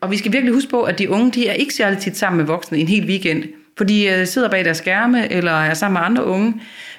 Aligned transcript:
og 0.00 0.10
vi 0.10 0.16
skal 0.16 0.32
virkelig 0.32 0.54
huske 0.54 0.70
på, 0.70 0.82
at 0.82 0.98
de 0.98 1.10
unge, 1.10 1.30
de 1.30 1.48
er 1.48 1.52
ikke 1.52 1.74
særlig 1.74 1.98
tit 1.98 2.16
sammen 2.16 2.36
med 2.36 2.46
voksne 2.46 2.78
en 2.78 2.88
hel 2.88 3.06
weekend. 3.06 3.44
For 3.76 3.84
de 3.84 4.04
øh, 4.06 4.26
sidder 4.26 4.48
bag 4.48 4.64
deres 4.64 4.76
skærme, 4.76 5.32
eller 5.32 5.52
er 5.52 5.74
sammen 5.74 6.00
med 6.00 6.06
andre 6.06 6.24
unge. 6.24 6.54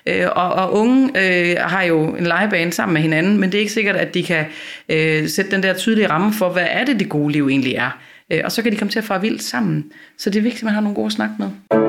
Øh, 0.05 0.27
og, 0.35 0.54
og 0.54 0.73
unge 0.73 1.09
øh, 1.15 1.55
har 1.59 1.83
jo 1.83 2.03
en 2.03 2.23
legebane 2.23 2.73
sammen 2.73 2.93
med 2.93 3.01
hinanden, 3.01 3.37
men 3.37 3.51
det 3.51 3.57
er 3.57 3.59
ikke 3.59 3.73
sikkert, 3.73 3.95
at 3.95 4.13
de 4.13 4.23
kan 4.23 4.45
øh, 4.89 5.27
sætte 5.27 5.51
den 5.51 5.63
der 5.63 5.73
tydelige 5.73 6.09
ramme 6.09 6.33
for, 6.33 6.49
hvad 6.49 6.67
er 6.69 6.85
det, 6.85 6.99
det 6.99 7.09
gode 7.09 7.31
liv 7.31 7.47
egentlig 7.47 7.73
er. 7.73 7.99
Øh, 8.31 8.41
og 8.43 8.52
så 8.52 8.61
kan 8.61 8.71
de 8.71 8.78
komme 8.78 8.91
til 8.91 9.00
at 9.00 9.05
fare 9.05 9.21
vildt 9.21 9.43
sammen. 9.43 9.91
Så 10.18 10.29
det 10.29 10.39
er 10.39 10.43
vigtigt, 10.43 10.61
at 10.61 10.66
man 10.66 10.73
har 10.73 10.82
nogle 10.82 10.95
gode 10.95 11.11
snak 11.11 11.29
med. 11.39 11.87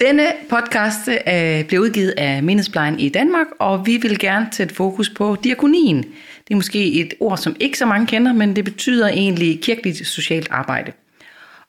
Denne 0.00 0.22
podcast 0.48 1.08
øh, 1.08 1.64
bliver 1.64 1.82
udgivet 1.82 2.14
af 2.16 2.42
Mindesplejen 2.42 3.00
i 3.00 3.08
Danmark, 3.08 3.46
og 3.58 3.86
vi 3.86 3.96
vil 3.96 4.18
gerne 4.18 4.48
sætte 4.52 4.74
fokus 4.74 5.10
på 5.10 5.36
diakonien. 5.44 6.02
Det 6.48 6.50
er 6.50 6.54
måske 6.54 6.92
et 6.92 7.14
ord, 7.20 7.38
som 7.38 7.56
ikke 7.60 7.78
så 7.78 7.86
mange 7.86 8.06
kender, 8.06 8.32
men 8.32 8.56
det 8.56 8.64
betyder 8.64 9.08
egentlig 9.08 9.60
kirkeligt 9.62 10.06
socialt 10.06 10.48
arbejde. 10.50 10.92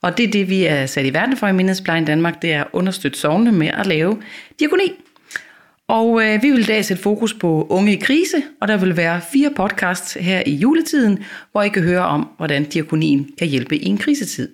Og 0.01 0.17
det 0.17 0.27
er 0.27 0.31
det, 0.31 0.49
vi 0.49 0.65
er 0.65 0.85
sat 0.85 1.05
i 1.05 1.13
verden 1.13 1.37
for 1.37 1.47
i 1.47 1.53
Mindesplejen 1.53 2.05
Danmark, 2.05 2.41
det 2.41 2.53
er 2.53 2.61
at 2.63 2.67
understøtte 2.73 3.19
sovende 3.19 3.51
med 3.51 3.67
at 3.67 3.85
lave 3.85 4.21
diakoni. 4.59 4.91
Og 5.87 6.23
øh, 6.23 6.43
vi 6.43 6.51
vil 6.51 6.59
i 6.59 6.63
dag 6.63 6.85
sætte 6.85 7.03
fokus 7.03 7.33
på 7.33 7.67
unge 7.69 7.93
i 7.93 7.99
krise, 7.99 8.43
og 8.61 8.67
der 8.67 8.77
vil 8.77 8.97
være 8.97 9.21
fire 9.33 9.51
podcasts 9.55 10.13
her 10.13 10.43
i 10.45 10.55
juletiden, 10.55 11.23
hvor 11.51 11.61
I 11.61 11.69
kan 11.69 11.83
høre 11.83 12.05
om, 12.05 12.29
hvordan 12.37 12.63
diakonien 12.63 13.29
kan 13.37 13.47
hjælpe 13.47 13.77
i 13.77 13.85
en 13.85 13.97
krisetid. 13.97 14.49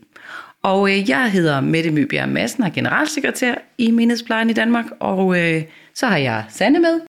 Og 0.63 0.91
øh, 0.91 1.09
jeg 1.09 1.31
hedder 1.31 1.61
Mette 1.61 1.91
Møbjerg 1.91 2.29
Madsen 2.29 2.63
og 2.63 2.69
er 2.69 2.73
generalsekretær 2.73 3.55
i 3.77 3.91
Mindesplejen 3.91 4.49
i 4.49 4.53
Danmark, 4.53 4.85
og 4.99 5.39
øh, 5.39 5.63
så 5.95 6.07
har 6.07 6.17
jeg 6.17 6.45
Sanne 6.49 6.79
med. 6.79 7.01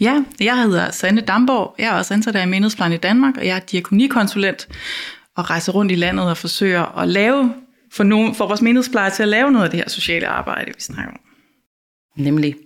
Ja, 0.00 0.24
jeg 0.40 0.62
hedder 0.62 0.90
Sanne 0.90 1.20
Damborg. 1.20 1.74
Jeg 1.78 1.86
er 1.86 1.92
også 1.98 2.14
ansat 2.14 2.46
i 2.46 2.46
Mindesplejen 2.46 2.92
i 2.92 2.96
Danmark, 2.96 3.36
og 3.36 3.46
jeg 3.46 3.56
er 3.56 3.60
diakonikonsulent 3.60 4.68
og 5.36 5.50
rejser 5.50 5.72
rundt 5.72 5.92
i 5.92 5.94
landet 5.94 6.30
og 6.30 6.36
forsøger 6.36 6.98
at 6.98 7.08
lave 7.08 7.54
for, 7.92 8.04
nogen, 8.04 8.34
for 8.34 8.46
vores 8.46 8.62
menighedsplejere 8.62 9.10
til 9.10 9.22
at 9.22 9.28
lave 9.28 9.52
noget 9.52 9.64
af 9.64 9.70
det 9.70 9.80
her 9.80 9.88
sociale 9.88 10.26
arbejde, 10.26 10.66
vi 10.66 10.80
snakker 10.80 11.12
om. 11.12 11.20
Nemlig. 12.16 12.56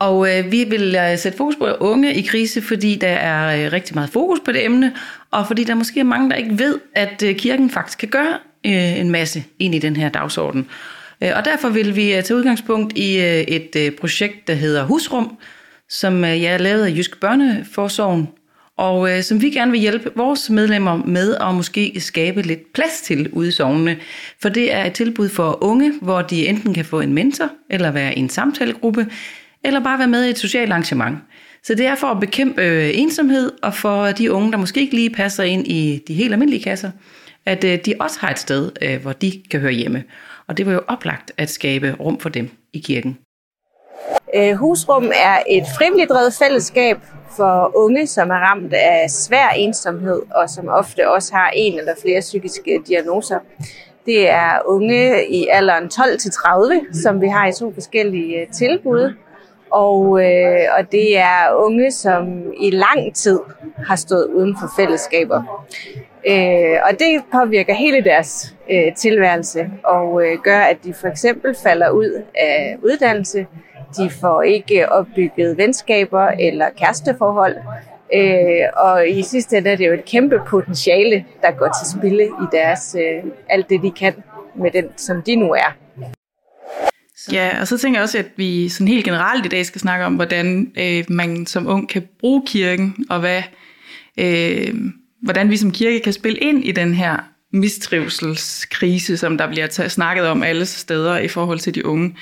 Og 0.00 0.38
øh, 0.38 0.52
vi 0.52 0.64
vil 0.64 0.96
øh, 0.96 1.18
sætte 1.18 1.38
fokus 1.38 1.56
på 1.56 1.66
unge 1.66 2.14
i 2.14 2.22
krise, 2.22 2.62
fordi 2.62 2.96
der 2.96 3.08
er 3.08 3.66
øh, 3.66 3.72
rigtig 3.72 3.94
meget 3.94 4.10
fokus 4.10 4.40
på 4.44 4.52
det 4.52 4.64
emne, 4.64 4.94
og 5.30 5.46
fordi 5.46 5.64
der 5.64 5.74
måske 5.74 6.00
er 6.00 6.04
mange, 6.04 6.30
der 6.30 6.36
ikke 6.36 6.58
ved, 6.58 6.80
at 6.94 7.22
øh, 7.22 7.36
kirken 7.36 7.70
faktisk 7.70 7.98
kan 7.98 8.08
gøre 8.08 8.38
øh, 8.66 9.00
en 9.00 9.10
masse 9.10 9.44
ind 9.58 9.74
i 9.74 9.78
den 9.78 9.96
her 9.96 10.08
dagsorden. 10.08 10.66
Øh, 11.22 11.30
og 11.36 11.44
derfor 11.44 11.68
vil 11.68 11.96
vi 11.96 12.14
øh, 12.14 12.22
tage 12.22 12.36
udgangspunkt 12.36 12.98
i 12.98 13.18
øh, 13.18 13.40
et 13.40 13.94
projekt, 14.00 14.48
der 14.48 14.54
hedder 14.54 14.84
Husrum, 14.84 15.36
som 15.88 16.24
jeg 16.24 16.50
har 16.50 16.58
lavet 16.58 16.84
af 16.84 16.90
Jysk 16.90 17.20
Børneforsorgen, 17.20 18.28
og 18.76 19.10
øh, 19.10 19.22
som 19.22 19.42
vi 19.42 19.50
gerne 19.50 19.70
vil 19.70 19.80
hjælpe 19.80 20.10
vores 20.16 20.50
medlemmer 20.50 20.96
med 20.96 21.36
at 21.40 21.54
måske 21.54 22.00
skabe 22.00 22.42
lidt 22.42 22.72
plads 22.72 23.00
til 23.00 23.28
ude 23.32 23.48
i 23.48 23.50
sovnene. 23.50 23.96
For 24.42 24.48
det 24.48 24.72
er 24.72 24.84
et 24.84 24.92
tilbud 24.92 25.28
for 25.28 25.64
unge, 25.64 25.92
hvor 26.02 26.22
de 26.22 26.48
enten 26.48 26.74
kan 26.74 26.84
få 26.84 27.00
en 27.00 27.12
mentor, 27.12 27.50
eller 27.70 27.90
være 27.90 28.14
i 28.14 28.18
en 28.18 28.28
samtalegruppe, 28.28 29.06
eller 29.64 29.80
bare 29.80 29.98
være 29.98 30.08
med 30.08 30.24
i 30.24 30.30
et 30.30 30.38
socialt 30.38 30.70
arrangement. 30.70 31.18
Så 31.62 31.74
det 31.74 31.86
er 31.86 31.94
for 31.94 32.06
at 32.06 32.20
bekæmpe 32.20 32.62
øh, 32.62 32.90
ensomhed, 32.94 33.52
og 33.62 33.74
for 33.74 34.06
de 34.06 34.32
unge, 34.32 34.52
der 34.52 34.58
måske 34.58 34.80
ikke 34.80 34.94
lige 34.94 35.10
passer 35.10 35.42
ind 35.42 35.66
i 35.66 36.02
de 36.08 36.14
helt 36.14 36.32
almindelige 36.32 36.62
kasser, 36.62 36.90
at 37.46 37.64
øh, 37.64 37.78
de 37.86 37.94
også 38.00 38.20
har 38.20 38.30
et 38.30 38.38
sted, 38.38 38.72
øh, 38.82 39.02
hvor 39.02 39.12
de 39.12 39.42
kan 39.50 39.60
høre 39.60 39.72
hjemme. 39.72 40.04
Og 40.48 40.56
det 40.56 40.66
var 40.66 40.72
jo 40.72 40.80
oplagt 40.88 41.32
at 41.36 41.50
skabe 41.50 41.96
rum 42.00 42.18
for 42.18 42.28
dem 42.28 42.50
i 42.72 42.78
kirken. 42.78 43.18
Øh, 44.34 44.54
husrum 44.54 45.04
er 45.04 45.38
et 45.48 45.64
frivilligt 45.78 46.10
drevet 46.10 46.34
fællesskab 46.34 46.96
for 47.36 47.72
unge, 47.76 48.06
som 48.06 48.30
er 48.30 48.34
ramt 48.34 48.72
af 48.72 49.10
svær 49.10 49.48
ensomhed, 49.48 50.22
og 50.34 50.50
som 50.50 50.68
ofte 50.68 51.10
også 51.10 51.34
har 51.34 51.50
en 51.54 51.78
eller 51.78 51.94
flere 52.02 52.20
psykiske 52.20 52.82
diagnoser. 52.88 53.38
Det 54.06 54.30
er 54.30 54.58
unge 54.66 55.28
i 55.28 55.48
alderen 55.50 55.84
12-30, 55.84 57.02
som 57.02 57.20
vi 57.20 57.28
har 57.28 57.46
i 57.46 57.52
to 57.52 57.74
forskellige 57.74 58.40
øh, 58.40 58.48
tilbud. 58.48 59.14
Og, 59.70 60.24
øh, 60.24 60.60
og 60.78 60.92
det 60.92 61.18
er 61.18 61.54
unge, 61.54 61.90
som 61.92 62.52
i 62.60 62.70
lang 62.70 63.14
tid 63.14 63.40
har 63.86 63.96
stået 63.96 64.24
uden 64.26 64.56
for 64.60 64.70
fællesskaber. 64.76 65.66
Øh, 66.26 66.76
og 66.84 66.98
det 66.98 67.22
påvirker 67.32 67.74
hele 67.74 68.04
deres 68.04 68.54
øh, 68.70 68.94
tilværelse 68.96 69.70
og 69.84 70.26
øh, 70.26 70.38
gør, 70.38 70.58
at 70.58 70.76
de 70.84 70.94
for 71.00 71.08
eksempel 71.08 71.56
falder 71.62 71.90
ud 71.90 72.22
af 72.34 72.76
uddannelse. 72.82 73.46
De 73.96 74.10
får 74.20 74.42
ikke 74.42 74.92
opbygget 74.92 75.58
venskaber 75.58 76.26
eller 76.26 76.66
kæresteforhold. 76.78 77.56
Øh, 78.14 78.62
og 78.76 79.08
i 79.08 79.22
sidste 79.22 79.56
ende 79.56 79.70
er 79.70 79.76
det 79.76 79.86
jo 79.86 79.92
et 79.92 80.04
kæmpe 80.04 80.40
potentiale, 80.48 81.24
der 81.42 81.50
går 81.50 81.68
til 81.80 81.98
spille 81.98 82.24
i 82.24 82.46
deres 82.52 82.96
øh, 82.98 83.30
alt 83.48 83.70
det, 83.70 83.82
de 83.82 83.90
kan 83.90 84.14
med 84.56 84.70
den, 84.70 84.88
som 84.96 85.22
de 85.22 85.36
nu 85.36 85.52
er. 85.52 85.76
Ja, 87.32 87.50
og 87.60 87.66
så 87.66 87.78
tænker 87.78 87.98
jeg 87.98 88.02
også, 88.02 88.18
at 88.18 88.26
vi 88.36 88.68
sådan 88.68 88.88
helt 88.88 89.04
generelt 89.04 89.46
i 89.46 89.48
dag 89.48 89.66
skal 89.66 89.80
snakke 89.80 90.04
om, 90.04 90.14
hvordan 90.14 90.72
øh, 90.78 91.04
man 91.08 91.46
som 91.46 91.66
ung 91.66 91.88
kan 91.88 92.08
bruge 92.20 92.42
kirken, 92.46 93.06
og 93.10 93.20
hvad, 93.20 93.42
øh, 94.18 94.74
hvordan 95.24 95.50
vi 95.50 95.56
som 95.56 95.70
kirke 95.70 96.00
kan 96.00 96.12
spille 96.12 96.38
ind 96.38 96.64
i 96.64 96.72
den 96.72 96.94
her 96.94 97.16
mistrivselskrise, 97.52 99.16
som 99.16 99.38
der 99.38 99.48
bliver 99.48 99.88
snakket 99.88 100.26
om 100.26 100.42
alle 100.42 100.66
steder 100.66 101.18
i 101.18 101.28
forhold 101.28 101.58
til 101.58 101.74
de 101.74 101.86
unge. 101.86 102.16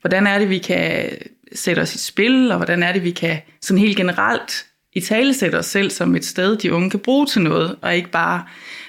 Hvordan 0.00 0.26
er 0.26 0.38
det, 0.38 0.50
vi 0.50 0.58
kan 0.58 1.10
sætte 1.54 1.80
os 1.80 1.94
i 1.94 1.98
spil, 1.98 2.50
og 2.50 2.56
hvordan 2.56 2.82
er 2.82 2.92
det, 2.92 3.04
vi 3.04 3.10
kan 3.10 3.38
sådan 3.60 3.78
helt 3.78 3.96
generelt 3.96 4.66
i 4.92 5.00
tale 5.00 5.34
sætte 5.34 5.56
os 5.56 5.66
selv 5.66 5.90
som 5.90 6.16
et 6.16 6.24
sted, 6.24 6.56
de 6.56 6.72
unge 6.72 6.90
kan 6.90 7.00
bruge 7.00 7.26
til 7.26 7.42
noget, 7.42 7.76
og 7.82 7.96
ikke 7.96 8.10
bare 8.10 8.44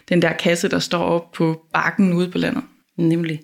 den 0.09 0.21
der 0.21 0.33
kasse, 0.33 0.69
der 0.69 0.79
står 0.79 1.03
op 1.03 1.31
på 1.31 1.61
bakken 1.73 2.13
ude 2.13 2.31
på 2.31 2.37
landet. 2.37 2.63
Nemlig. 2.97 3.41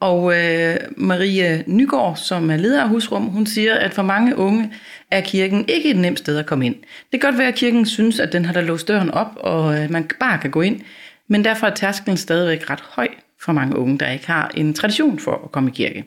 Og 0.00 0.34
øh, 0.36 0.76
Marie 0.96 1.64
Nygaard, 1.66 2.16
som 2.16 2.50
er 2.50 2.56
leder 2.56 2.82
af 2.82 2.88
Husrum, 2.88 3.22
hun 3.22 3.46
siger, 3.46 3.74
at 3.74 3.94
for 3.94 4.02
mange 4.02 4.36
unge 4.36 4.72
er 5.10 5.20
kirken 5.20 5.64
ikke 5.68 5.90
et 5.90 5.96
nemt 5.96 6.18
sted 6.18 6.38
at 6.38 6.46
komme 6.46 6.66
ind. 6.66 6.74
Det 7.12 7.20
kan 7.20 7.30
godt 7.30 7.38
være, 7.38 7.48
at 7.48 7.54
kirken 7.54 7.86
synes, 7.86 8.20
at 8.20 8.32
den 8.32 8.44
har 8.44 8.52
da 8.52 8.60
låst 8.60 8.88
døren 8.88 9.10
op, 9.10 9.30
og 9.36 9.78
øh, 9.78 9.90
man 9.90 10.10
bare 10.20 10.38
kan 10.38 10.50
gå 10.50 10.60
ind. 10.60 10.80
Men 11.28 11.44
derfor 11.44 11.66
er 11.66 11.74
tærsklen 11.74 12.16
stadigvæk 12.16 12.70
ret 12.70 12.80
høj 12.80 13.08
for 13.40 13.52
mange 13.52 13.76
unge, 13.76 13.98
der 13.98 14.10
ikke 14.10 14.26
har 14.26 14.50
en 14.56 14.74
tradition 14.74 15.18
for 15.18 15.40
at 15.44 15.52
komme 15.52 15.70
i 15.70 15.72
kirke. 15.72 16.04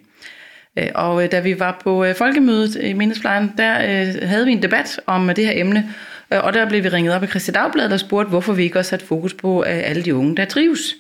Øh, 0.78 0.88
og 0.96 1.24
øh, 1.24 1.32
da 1.32 1.40
vi 1.40 1.60
var 1.60 1.82
på 1.84 2.06
øh, 2.06 2.16
folkemødet 2.16 2.76
i 2.84 2.94
Mindesplejen, 2.94 3.54
der 3.58 3.74
øh, 3.78 4.30
havde 4.30 4.46
vi 4.46 4.52
en 4.52 4.64
debat 4.64 5.00
om 5.06 5.28
det 5.36 5.46
her 5.46 5.54
emne, 5.56 5.94
øh, 6.34 6.44
og 6.44 6.54
der 6.54 6.70
blev 6.70 6.84
vi 6.84 6.90
ringet 6.90 7.14
op 7.14 7.24
af 7.24 7.30
Christi 7.30 7.52
Dagblad, 7.52 7.90
der 7.90 7.98
spurgte, 7.98 8.30
hvorfor 8.30 8.54
vi 8.54 8.64
ikke 8.64 8.80
også 8.80 8.90
satte 8.90 9.06
fokus 9.06 9.34
på 9.34 9.64
øh, 9.64 9.90
alle 9.90 10.04
de 10.04 10.16
unge, 10.16 10.38
der 10.38 10.46
trives. 10.46 10.96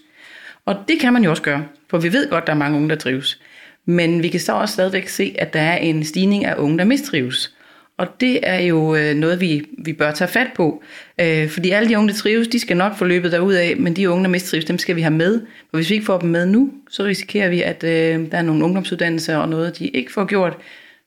Og 0.68 0.76
det 0.88 1.00
kan 1.00 1.14
man 1.14 1.24
jo 1.24 1.30
også 1.30 1.44
gøre, 1.44 1.66
for 1.90 1.98
vi 1.98 2.14
ved 2.14 2.30
godt, 2.30 2.42
at 2.42 2.48
der 2.48 2.54
er 2.54 2.58
mange 2.58 2.78
unge, 2.78 2.90
der 2.90 2.96
trives. 2.96 3.40
Men 3.86 4.24
vi 4.24 4.28
kan 4.28 4.40
så 4.40 4.54
også 4.54 4.74
stadigvæk 4.74 5.08
se, 5.08 5.36
at 5.40 5.54
der 5.54 5.60
er 5.60 5.78
en 5.78 6.04
stigning 6.04 6.46
af 6.46 6.56
unge, 6.58 6.78
der 6.78 6.84
mistrives. 6.84 7.54
Og 7.98 8.08
det 8.20 8.40
er 8.44 8.60
jo 8.60 8.96
øh, 8.96 9.16
noget, 9.16 9.42
vi, 9.42 9.66
vi 9.78 9.94
bør 9.94 10.12
tage 10.12 10.28
fat 10.28 10.48
på. 10.56 10.84
Øh, 11.22 11.50
fordi 11.50 11.70
alle 11.70 11.90
de 11.90 11.98
unge, 11.98 12.10
der 12.10 12.16
trives, 12.16 12.48
de 12.48 12.60
skal 12.60 12.78
nok 12.78 12.98
få 12.98 13.06
løbet 13.06 13.34
af, 13.34 13.78
men 13.78 13.96
de 13.96 14.10
unge, 14.10 14.24
der 14.24 14.30
mistrives, 14.30 14.66
dem 14.66 14.78
skal 14.78 14.96
vi 14.96 15.02
have 15.02 15.14
med. 15.14 15.42
For 15.70 15.78
hvis 15.78 15.90
vi 15.90 15.96
ikke 15.96 16.06
får 16.06 16.18
dem 16.18 16.30
med 16.30 16.46
nu, 16.46 16.74
så 16.90 17.04
risikerer 17.04 17.50
vi, 17.50 17.62
at 17.62 17.84
øh, 17.84 18.32
der 18.32 18.38
er 18.38 18.42
nogle 18.42 18.66
ungdomsuddannelser 18.66 19.38
og 19.38 19.50
noget, 19.50 19.80
de 19.80 19.88
ikke 19.88 20.14
får 20.14 20.26
gjort, 20.26 20.58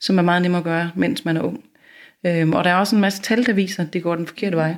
som 0.01 0.19
er 0.19 0.23
meget 0.23 0.43
nemmere 0.43 0.59
at 0.59 0.65
gøre, 0.65 0.91
mens 0.95 1.25
man 1.25 1.37
er 1.37 1.43
ung. 1.43 1.65
Øhm, 2.27 2.53
og 2.53 2.65
der 2.65 2.71
er 2.71 2.77
også 2.77 2.97
en 2.97 3.01
masse 3.01 3.23
tal, 3.23 3.47
der 3.47 3.53
viser, 3.53 3.83
at 3.83 3.93
det 3.93 4.03
går 4.03 4.17
den 4.17 4.27
forkerte 4.27 4.57
vej. 4.57 4.75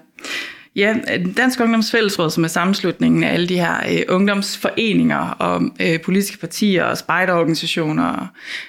Ja, 0.77 0.97
Dansk 1.37 1.61
Ungdomsfællesråd, 1.61 2.31
som 2.31 2.45
er 2.45 2.49
sammenslutningen 2.49 3.25
af 3.25 3.33
alle 3.33 3.49
de 3.49 3.57
her 3.57 3.77
øh, 3.91 4.03
ungdomsforeninger 4.09 5.31
og 5.31 5.63
øh, 5.81 6.01
politiske 6.01 6.39
partier 6.39 6.85
og 6.85 6.99
spejderorganisationer, 6.99 8.27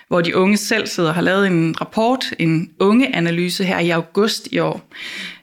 hvor 0.07 0.21
de 0.21 0.35
unge 0.35 0.57
selv 0.57 0.87
sidder 0.87 1.13
har 1.13 1.21
lavet 1.21 1.47
en 1.47 1.81
rapport, 1.81 2.25
en 2.39 2.71
ungeanalyse 2.79 3.63
her 3.63 3.79
i 3.79 3.89
august 3.89 4.47
i 4.51 4.59
år. 4.59 4.81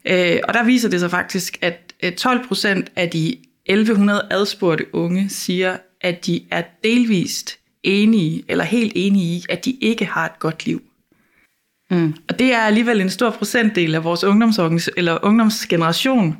Øh, 0.04 0.38
og 0.48 0.54
der 0.54 0.64
viser 0.64 0.88
det 0.88 1.00
sig 1.00 1.10
faktisk, 1.10 1.58
at 1.60 1.94
øh, 2.02 2.12
12 2.12 2.48
procent 2.48 2.92
af 2.96 3.10
de 3.10 3.36
1100 3.66 4.26
adspurgte 4.30 4.94
unge 4.94 5.28
siger, 5.28 5.76
at 6.00 6.26
de 6.26 6.42
er 6.50 6.62
delvist 6.84 7.58
enige, 7.82 8.44
eller 8.48 8.64
helt 8.64 8.92
enige 8.94 9.24
i, 9.24 9.44
at 9.48 9.64
de 9.64 9.70
ikke 9.80 10.04
har 10.04 10.26
et 10.26 10.38
godt 10.38 10.66
liv. 10.66 10.82
Mm. 11.90 12.14
Og 12.28 12.38
det 12.38 12.52
er 12.52 12.58
alligevel 12.58 13.00
en 13.00 13.10
stor 13.10 13.30
procentdel 13.30 13.94
af 13.94 14.04
vores 14.04 14.24
eller 14.96 15.18
ungdomsgeneration, 15.24 16.36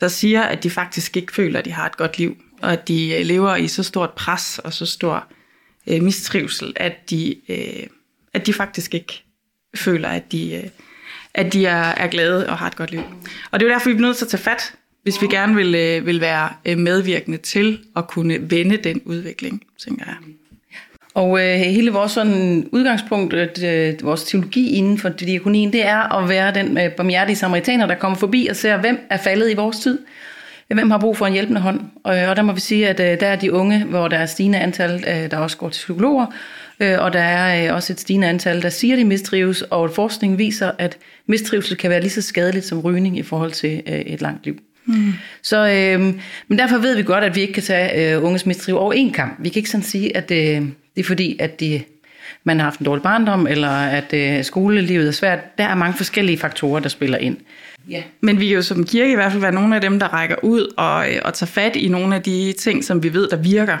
der 0.00 0.08
siger, 0.08 0.42
at 0.42 0.62
de 0.62 0.70
faktisk 0.70 1.16
ikke 1.16 1.32
føler, 1.32 1.58
at 1.58 1.64
de 1.64 1.72
har 1.72 1.86
et 1.86 1.96
godt 1.96 2.18
liv, 2.18 2.36
og 2.62 2.72
at 2.72 2.88
de 2.88 3.14
øh, 3.14 3.26
lever 3.26 3.56
i 3.56 3.68
så 3.68 3.82
stort 3.82 4.10
pres 4.10 4.58
og 4.58 4.72
så 4.72 4.86
stor 4.86 5.26
øh, 5.86 6.02
mistrivsel, 6.02 6.72
at 6.76 7.10
de, 7.10 7.36
øh, 7.48 7.86
at 8.34 8.46
de 8.46 8.52
faktisk 8.52 8.94
ikke 8.94 9.24
føler, 9.76 10.08
at 10.08 10.32
de, 10.32 10.54
øh, 10.54 10.68
at 11.34 11.52
de 11.52 11.66
er, 11.66 11.82
er 11.82 12.06
glade 12.06 12.48
og 12.48 12.58
har 12.58 12.66
et 12.66 12.76
godt 12.76 12.90
liv. 12.90 13.02
Og 13.50 13.60
det 13.60 13.66
er 13.66 13.70
jo 13.70 13.74
derfor, 13.74 13.90
vi 13.90 13.96
er 13.96 14.00
nødt 14.00 14.16
til 14.16 14.24
at 14.24 14.30
tage 14.30 14.42
fat, 14.42 14.74
hvis 15.02 15.22
vi 15.22 15.26
gerne 15.26 15.54
vil, 15.54 15.74
øh, 15.74 16.06
vil 16.06 16.20
være 16.20 16.50
øh, 16.64 16.78
medvirkende 16.78 17.38
til 17.38 17.78
at 17.96 18.08
kunne 18.08 18.50
vende 18.50 18.76
den 18.76 19.02
udvikling, 19.04 19.62
tænker 19.78 20.04
jeg. 20.06 20.16
Og 21.14 21.40
øh, 21.40 21.54
hele 21.54 21.90
vores 21.90 22.12
sådan 22.12 22.68
udgangspunkt, 22.72 23.34
øh, 23.64 23.94
vores 24.02 24.24
teologi 24.24 24.70
inden 24.70 24.98
for 24.98 25.08
diakonien, 25.08 25.72
det 25.72 25.86
er 25.86 26.18
at 26.18 26.28
være 26.28 26.54
den 26.54 26.78
øh, 26.78 26.90
barmhjertige 26.90 27.36
samaritaner, 27.36 27.86
der 27.86 27.94
kommer 27.94 28.18
forbi 28.18 28.46
og 28.50 28.56
ser, 28.56 28.76
hvem 28.76 28.98
er 29.10 29.16
faldet 29.16 29.50
i 29.50 29.54
vores 29.54 29.78
tid. 29.78 29.98
Hvem 30.74 30.90
har 30.90 30.98
brug 30.98 31.16
for 31.16 31.26
en 31.26 31.32
hjælpende 31.32 31.60
hånd? 31.60 31.80
Og, 32.04 32.18
øh, 32.18 32.30
og 32.30 32.36
der 32.36 32.42
må 32.42 32.52
vi 32.52 32.60
sige, 32.60 32.88
at 32.88 33.00
øh, 33.00 33.20
der 33.20 33.26
er 33.26 33.36
de 33.36 33.52
unge, 33.52 33.84
hvor 33.84 34.08
der 34.08 34.16
er 34.16 34.26
stigende 34.26 34.58
antal, 34.58 35.04
øh, 35.08 35.30
der 35.30 35.36
også 35.36 35.56
går 35.56 35.68
til 35.68 35.78
psykologer, 35.78 36.26
øh, 36.80 36.96
og 37.00 37.12
der 37.12 37.20
er 37.20 37.68
øh, 37.68 37.74
også 37.74 37.92
et 37.92 38.00
stigende 38.00 38.28
antal, 38.28 38.62
der 38.62 38.70
siger, 38.70 38.94
at 38.94 38.98
de 38.98 39.04
mistrives, 39.04 39.62
og 39.62 39.90
forskningen 39.90 40.38
viser, 40.38 40.70
at 40.78 40.98
mistrivsel 41.26 41.76
kan 41.76 41.90
være 41.90 42.00
lige 42.00 42.10
så 42.10 42.22
skadeligt 42.22 42.64
som 42.64 42.80
rygning 42.80 43.18
i 43.18 43.22
forhold 43.22 43.50
til 43.50 43.82
øh, 43.86 43.94
et 43.94 44.22
langt 44.22 44.44
liv. 44.44 44.58
Mm. 44.86 45.12
Så, 45.42 45.68
øh, 45.68 46.14
men 46.48 46.58
derfor 46.58 46.78
ved 46.78 46.96
vi 46.96 47.02
godt, 47.02 47.24
at 47.24 47.36
vi 47.36 47.40
ikke 47.40 47.52
kan 47.52 47.62
tage 47.62 48.14
øh, 48.14 48.24
unges 48.24 48.46
mistriv 48.46 48.76
over 48.76 48.92
en 48.92 49.12
kamp. 49.12 49.36
Vi 49.38 49.48
kan 49.48 49.60
ikke 49.60 49.70
sådan 49.70 49.84
sige, 49.84 50.16
at 50.16 50.30
øh, 50.30 50.38
det 50.96 51.00
er 51.00 51.04
fordi, 51.04 51.36
at 51.40 51.60
de, 51.60 51.82
man 52.44 52.58
har 52.58 52.64
haft 52.64 52.80
en 52.80 52.86
dårlig 52.86 53.02
barndom, 53.02 53.46
eller 53.46 53.70
at 53.70 54.12
øh, 54.12 54.44
skolelivet 54.44 55.08
er 55.08 55.12
svært. 55.12 55.58
Der 55.58 55.64
er 55.64 55.74
mange 55.74 55.96
forskellige 55.96 56.38
faktorer, 56.38 56.80
der 56.80 56.88
spiller 56.88 57.18
ind. 57.18 57.36
Ja. 57.90 58.02
Men 58.20 58.40
vi 58.40 58.46
kan 58.46 58.54
jo 58.54 58.62
som 58.62 58.84
kirke 58.84 59.12
i 59.12 59.14
hvert 59.14 59.32
fald 59.32 59.40
være 59.40 59.52
nogle 59.52 59.74
af 59.74 59.80
dem, 59.80 59.98
der 59.98 60.08
rækker 60.08 60.36
ud 60.42 60.74
og, 60.76 61.12
øh, 61.12 61.20
og 61.24 61.34
tager 61.34 61.50
fat 61.50 61.76
i 61.76 61.88
nogle 61.88 62.14
af 62.14 62.22
de 62.22 62.54
ting, 62.58 62.84
som 62.84 63.02
vi 63.02 63.12
ved, 63.12 63.28
der 63.28 63.36
virker. 63.36 63.78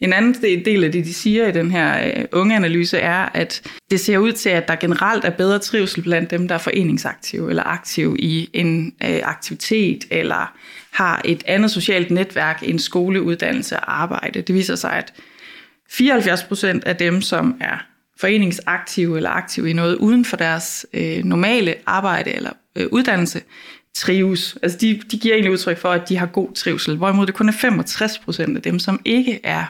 En 0.00 0.12
anden 0.12 0.64
del 0.64 0.84
af 0.84 0.92
det, 0.92 1.04
de 1.04 1.14
siger 1.14 1.48
i 1.48 1.52
den 1.52 1.70
her 1.70 1.94
ungeanalyse, 1.94 2.28
unge 2.32 2.56
analyse, 2.56 2.98
er, 2.98 3.28
at 3.34 3.62
det 3.90 4.00
ser 4.00 4.18
ud 4.18 4.32
til, 4.32 4.48
at 4.48 4.68
der 4.68 4.76
generelt 4.76 5.24
er 5.24 5.30
bedre 5.30 5.58
trivsel 5.58 6.02
blandt 6.02 6.30
dem, 6.30 6.48
der 6.48 6.54
er 6.54 6.58
foreningsaktive 6.58 7.50
eller 7.50 7.62
aktive 7.62 8.18
i 8.18 8.50
en 8.52 8.94
øh, 9.04 9.20
aktivitet, 9.22 10.04
eller 10.10 10.52
har 10.90 11.22
et 11.24 11.42
andet 11.46 11.70
socialt 11.70 12.10
netværk 12.10 12.62
end 12.62 12.78
skoleuddannelse 12.78 13.76
og 13.76 14.02
arbejde. 14.02 14.42
Det 14.42 14.54
viser 14.54 14.74
sig, 14.74 14.92
at 14.92 15.12
74 15.90 16.42
procent 16.42 16.84
af 16.84 16.96
dem, 16.96 17.22
som 17.22 17.56
er 17.60 17.86
foreningsaktive 18.20 19.16
eller 19.16 19.30
aktive 19.30 19.70
i 19.70 19.72
noget 19.72 19.96
uden 19.96 20.24
for 20.24 20.36
deres 20.36 20.86
øh, 20.92 21.24
normale 21.24 21.74
arbejde 21.86 22.34
eller 22.34 22.50
øh, 22.76 22.86
uddannelse, 22.92 23.42
trives. 23.94 24.58
Altså 24.62 24.78
de, 24.78 25.00
de 25.10 25.18
giver 25.18 25.34
egentlig 25.34 25.52
udtryk 25.52 25.78
for, 25.78 25.88
at 25.88 26.08
de 26.08 26.16
har 26.16 26.26
god 26.26 26.54
trivsel, 26.54 26.96
hvorimod 26.96 27.26
det 27.26 27.34
kun 27.34 27.48
er 27.48 27.52
65 27.52 28.18
procent 28.18 28.56
af 28.56 28.62
dem, 28.62 28.78
som 28.78 29.00
ikke 29.04 29.40
er 29.44 29.64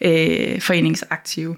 øh, 0.00 0.60
foreningsaktive. 0.60 1.56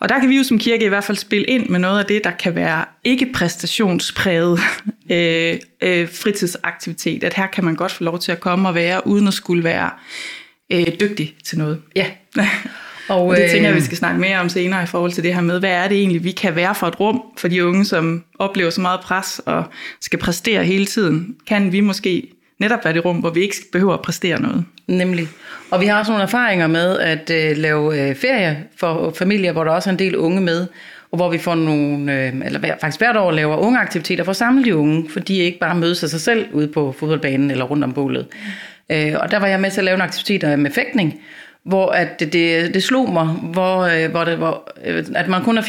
Og 0.00 0.08
der 0.08 0.18
kan 0.18 0.28
vi 0.28 0.36
jo 0.36 0.42
som 0.42 0.58
kirke 0.58 0.84
i 0.84 0.88
hvert 0.88 1.04
fald 1.04 1.18
spille 1.18 1.46
ind 1.46 1.68
med 1.68 1.78
noget 1.78 1.98
af 1.98 2.04
det, 2.04 2.24
der 2.24 2.30
kan 2.30 2.54
være 2.54 2.84
ikke 3.04 3.32
præstationspræget 3.34 4.60
øh, 5.10 5.58
øh, 5.82 6.08
fritidsaktivitet. 6.12 7.24
At 7.24 7.34
her 7.34 7.46
kan 7.46 7.64
man 7.64 7.74
godt 7.74 7.92
få 7.92 8.04
lov 8.04 8.18
til 8.18 8.32
at 8.32 8.40
komme 8.40 8.68
og 8.68 8.74
være, 8.74 9.06
uden 9.06 9.28
at 9.28 9.34
skulle 9.34 9.64
være 9.64 9.90
øh, 10.72 10.86
dygtig 11.00 11.34
til 11.44 11.58
noget. 11.58 11.82
Ja. 11.96 12.06
Og, 13.08 13.26
og 13.26 13.36
det 13.36 13.50
tænker 13.50 13.68
jeg, 13.68 13.76
vi 13.76 13.80
skal 13.80 13.96
snakke 13.96 14.20
mere 14.20 14.40
om 14.40 14.48
senere 14.48 14.82
i 14.82 14.86
forhold 14.86 15.12
til 15.12 15.24
det 15.24 15.34
her 15.34 15.40
med, 15.40 15.58
hvad 15.58 15.70
er 15.70 15.88
det 15.88 15.98
egentlig, 15.98 16.24
vi 16.24 16.30
kan 16.30 16.56
være 16.56 16.74
for 16.74 16.86
et 16.86 17.00
rum 17.00 17.22
for 17.38 17.48
de 17.48 17.66
unge, 17.66 17.84
som 17.84 18.24
oplever 18.38 18.70
så 18.70 18.80
meget 18.80 19.00
pres 19.00 19.40
og 19.46 19.64
skal 20.00 20.18
præstere 20.18 20.64
hele 20.64 20.86
tiden. 20.86 21.36
Kan 21.46 21.72
vi 21.72 21.80
måske 21.80 22.33
netop 22.58 22.84
være 22.84 22.94
det 22.94 23.04
rum, 23.04 23.16
hvor 23.16 23.30
vi 23.30 23.40
ikke 23.40 23.56
behøver 23.72 23.94
at 23.94 24.02
præstere 24.02 24.42
noget? 24.42 24.64
Nemlig. 24.86 25.28
Og 25.70 25.80
vi 25.80 25.86
har 25.86 25.98
også 25.98 26.12
nogle 26.12 26.22
erfaringer 26.22 26.66
med 26.66 26.98
at 26.98 27.30
øh, 27.30 27.56
lave 27.56 28.08
øh, 28.08 28.16
ferie 28.16 28.64
for 28.76 29.14
familier, 29.18 29.52
hvor 29.52 29.64
der 29.64 29.70
også 29.70 29.90
er 29.90 29.92
en 29.92 29.98
del 29.98 30.16
unge 30.16 30.40
med, 30.40 30.66
og 31.10 31.16
hvor 31.16 31.30
vi 31.30 31.38
får 31.38 31.54
nogle, 31.54 32.12
øh, 32.12 32.32
eller 32.44 32.60
faktisk 32.60 33.00
hvert 33.00 33.16
år 33.16 33.30
laver 33.30 33.56
unge 33.56 33.78
aktiviteter 33.78 34.24
for 34.24 34.30
at 34.30 34.36
samle 34.36 34.64
de 34.64 34.76
unge, 34.76 35.10
for 35.10 35.20
de 35.20 35.36
ikke 35.36 35.58
bare 35.58 35.74
mødes 35.74 36.02
af 36.02 36.08
sig 36.08 36.20
selv 36.20 36.46
ude 36.52 36.68
på 36.68 36.92
fodboldbanen 36.98 37.50
eller 37.50 37.64
rundt 37.64 37.84
om 37.84 37.92
bålet. 37.92 38.26
Øh, 38.90 39.14
og 39.20 39.30
der 39.30 39.38
var 39.38 39.46
jeg 39.46 39.60
med 39.60 39.70
til 39.70 39.80
at 39.80 39.84
lave 39.84 39.96
nogle 39.96 40.08
aktiviteter 40.08 40.56
med 40.56 40.70
fægtning, 40.70 41.20
hvor 41.64 41.90
at 41.90 42.20
det, 42.20 42.32
det, 42.32 42.74
det 42.74 42.82
slog 42.82 43.12
mig, 43.12 43.26
hvor, 43.26 43.80
øh, 43.80 44.10
hvor 44.10 44.24
det, 44.24 44.36
hvor, 44.36 44.72
øh, 44.84 45.04
at 45.14 45.28
man 45.28 45.42
kun 45.42 45.58
er 45.58 45.62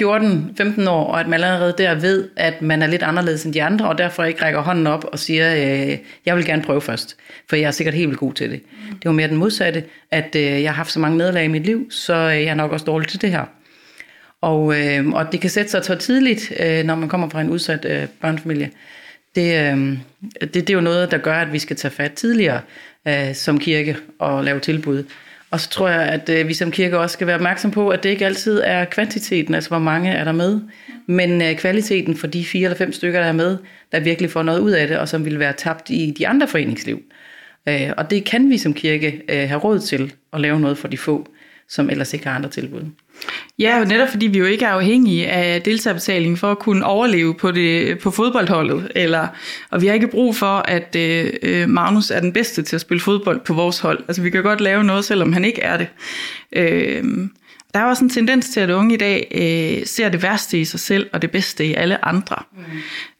14-15 0.85 0.89
år, 0.89 1.05
og 1.11 1.19
at 1.19 1.27
man 1.27 1.43
allerede 1.43 1.73
der 1.77 1.95
ved, 1.95 2.29
at 2.35 2.61
man 2.61 2.81
er 2.81 2.87
lidt 2.87 3.03
anderledes 3.03 3.43
end 3.43 3.53
de 3.53 3.63
andre, 3.63 3.89
og 3.89 3.97
derfor 3.97 4.23
ikke 4.23 4.41
rækker 4.41 4.61
hånden 4.61 4.87
op 4.87 5.05
og 5.11 5.19
siger, 5.19 5.55
øh, 5.55 5.97
jeg 6.25 6.35
vil 6.35 6.45
gerne 6.45 6.61
prøve 6.61 6.81
først, 6.81 7.17
for 7.49 7.55
jeg 7.55 7.67
er 7.67 7.71
sikkert 7.71 7.93
helt 7.93 8.07
vildt 8.07 8.19
god 8.19 8.33
til 8.33 8.51
det. 8.51 8.61
Mm. 8.71 8.95
Det 8.95 9.05
var 9.05 9.11
mere 9.11 9.27
den 9.27 9.37
modsatte, 9.37 9.83
at 10.11 10.35
øh, 10.35 10.41
jeg 10.43 10.71
har 10.71 10.75
haft 10.75 10.91
så 10.91 10.99
mange 10.99 11.17
nederlag 11.17 11.45
i 11.45 11.47
mit 11.47 11.65
liv, 11.65 11.91
så 11.91 12.13
øh, 12.13 12.43
jeg 12.43 12.45
er 12.45 12.53
nok 12.53 12.71
også 12.71 12.85
dårlig 12.85 13.07
til 13.07 13.21
det 13.21 13.31
her. 13.31 13.45
Og, 14.41 14.81
øh, 14.81 15.07
og 15.07 15.31
det 15.31 15.41
kan 15.41 15.49
sætte 15.49 15.71
sig 15.71 15.85
så 15.85 15.95
tidligt, 15.95 16.53
øh, 16.59 16.83
når 16.83 16.95
man 16.95 17.09
kommer 17.09 17.29
fra 17.29 17.41
en 17.41 17.49
udsat 17.49 17.85
øh, 17.85 18.07
børnefamilie. 18.21 18.71
Det, 19.35 19.71
øh, 19.71 19.97
det, 20.41 20.53
det 20.53 20.69
er 20.69 20.73
jo 20.73 20.81
noget, 20.81 21.11
der 21.11 21.17
gør, 21.17 21.35
at 21.35 21.53
vi 21.53 21.59
skal 21.59 21.75
tage 21.75 21.91
fat 21.91 22.13
tidligere 22.13 22.61
øh, 23.07 23.35
som 23.35 23.59
kirke 23.59 23.97
og 24.19 24.43
lave 24.43 24.59
tilbud. 24.59 25.03
Og 25.51 25.59
så 25.59 25.69
tror 25.69 25.89
jeg, 25.89 26.01
at 26.01 26.29
øh, 26.29 26.47
vi 26.47 26.53
som 26.53 26.71
kirke 26.71 26.99
også 26.99 27.13
skal 27.13 27.27
være 27.27 27.35
opmærksom 27.35 27.71
på, 27.71 27.89
at 27.89 28.03
det 28.03 28.09
ikke 28.09 28.25
altid 28.25 28.61
er 28.63 28.85
kvantiteten, 28.85 29.55
altså 29.55 29.69
hvor 29.69 29.79
mange 29.79 30.11
er 30.11 30.23
der 30.23 30.31
med, 30.31 30.61
men 31.05 31.41
øh, 31.41 31.55
kvaliteten 31.55 32.17
for 32.17 32.27
de 32.27 32.45
fire 32.45 32.63
eller 32.63 32.77
fem 32.77 32.91
stykker, 32.91 33.19
der 33.19 33.27
er 33.27 33.31
med, 33.31 33.57
der 33.91 33.99
virkelig 33.99 34.31
får 34.31 34.43
noget 34.43 34.59
ud 34.59 34.71
af 34.71 34.87
det, 34.87 34.97
og 34.97 35.09
som 35.09 35.25
vil 35.25 35.39
være 35.39 35.53
tabt 35.53 35.89
i 35.89 36.13
de 36.17 36.27
andre 36.27 36.47
foreningsliv. 36.47 37.01
Øh, 37.67 37.91
og 37.97 38.09
det 38.09 38.25
kan 38.25 38.49
vi 38.49 38.57
som 38.57 38.73
kirke 38.73 39.21
øh, 39.29 39.47
have 39.47 39.59
råd 39.59 39.79
til 39.79 40.13
at 40.33 40.41
lave 40.41 40.59
noget 40.59 40.77
for 40.77 40.87
de 40.87 40.97
få, 40.97 41.27
som 41.69 41.89
ellers 41.89 42.13
ikke 42.13 42.27
har 42.27 42.35
andre 42.35 42.49
tilbud. 42.49 42.81
Ja, 43.59 43.79
og 43.79 43.87
netop 43.87 44.09
fordi 44.09 44.27
vi 44.27 44.37
jo 44.37 44.45
ikke 44.45 44.65
er 44.65 44.69
afhængige 44.69 45.27
af 45.27 45.61
deltagerbetaling 45.61 46.39
for 46.39 46.51
at 46.51 46.59
kunne 46.59 46.85
overleve 46.85 47.35
på, 47.35 47.51
det, 47.51 47.99
på 47.99 48.11
fodboldholdet, 48.11 48.91
eller, 48.95 49.27
og 49.71 49.81
vi 49.81 49.87
har 49.87 49.93
ikke 49.93 50.07
brug 50.07 50.35
for, 50.35 50.57
at 50.57 50.95
øh, 50.95 51.33
øh, 51.43 51.69
Magnus 51.69 52.11
er 52.11 52.19
den 52.19 52.33
bedste 52.33 52.63
til 52.63 52.75
at 52.75 52.81
spille 52.81 53.01
fodbold 53.01 53.39
på 53.39 53.53
vores 53.53 53.79
hold. 53.79 54.03
Altså 54.07 54.21
vi 54.21 54.29
kan 54.29 54.43
godt 54.43 54.61
lave 54.61 54.83
noget, 54.83 55.05
selvom 55.05 55.33
han 55.33 55.45
ikke 55.45 55.61
er 55.61 55.77
det. 55.77 55.87
Øh, 56.51 57.03
der 57.75 57.81
er 57.81 57.85
også 57.85 58.03
en 58.03 58.09
tendens 58.09 58.49
til, 58.49 58.59
at 58.59 58.69
unge 58.69 58.93
i 58.93 58.97
dag 58.97 59.27
øh, 59.31 59.85
ser 59.85 60.09
det 60.09 60.23
værste 60.23 60.59
i 60.59 60.65
sig 60.65 60.79
selv, 60.79 61.09
og 61.13 61.21
det 61.21 61.31
bedste 61.31 61.65
i 61.65 61.73
alle 61.73 62.05
andre. 62.05 62.35
Mm. 62.51 62.63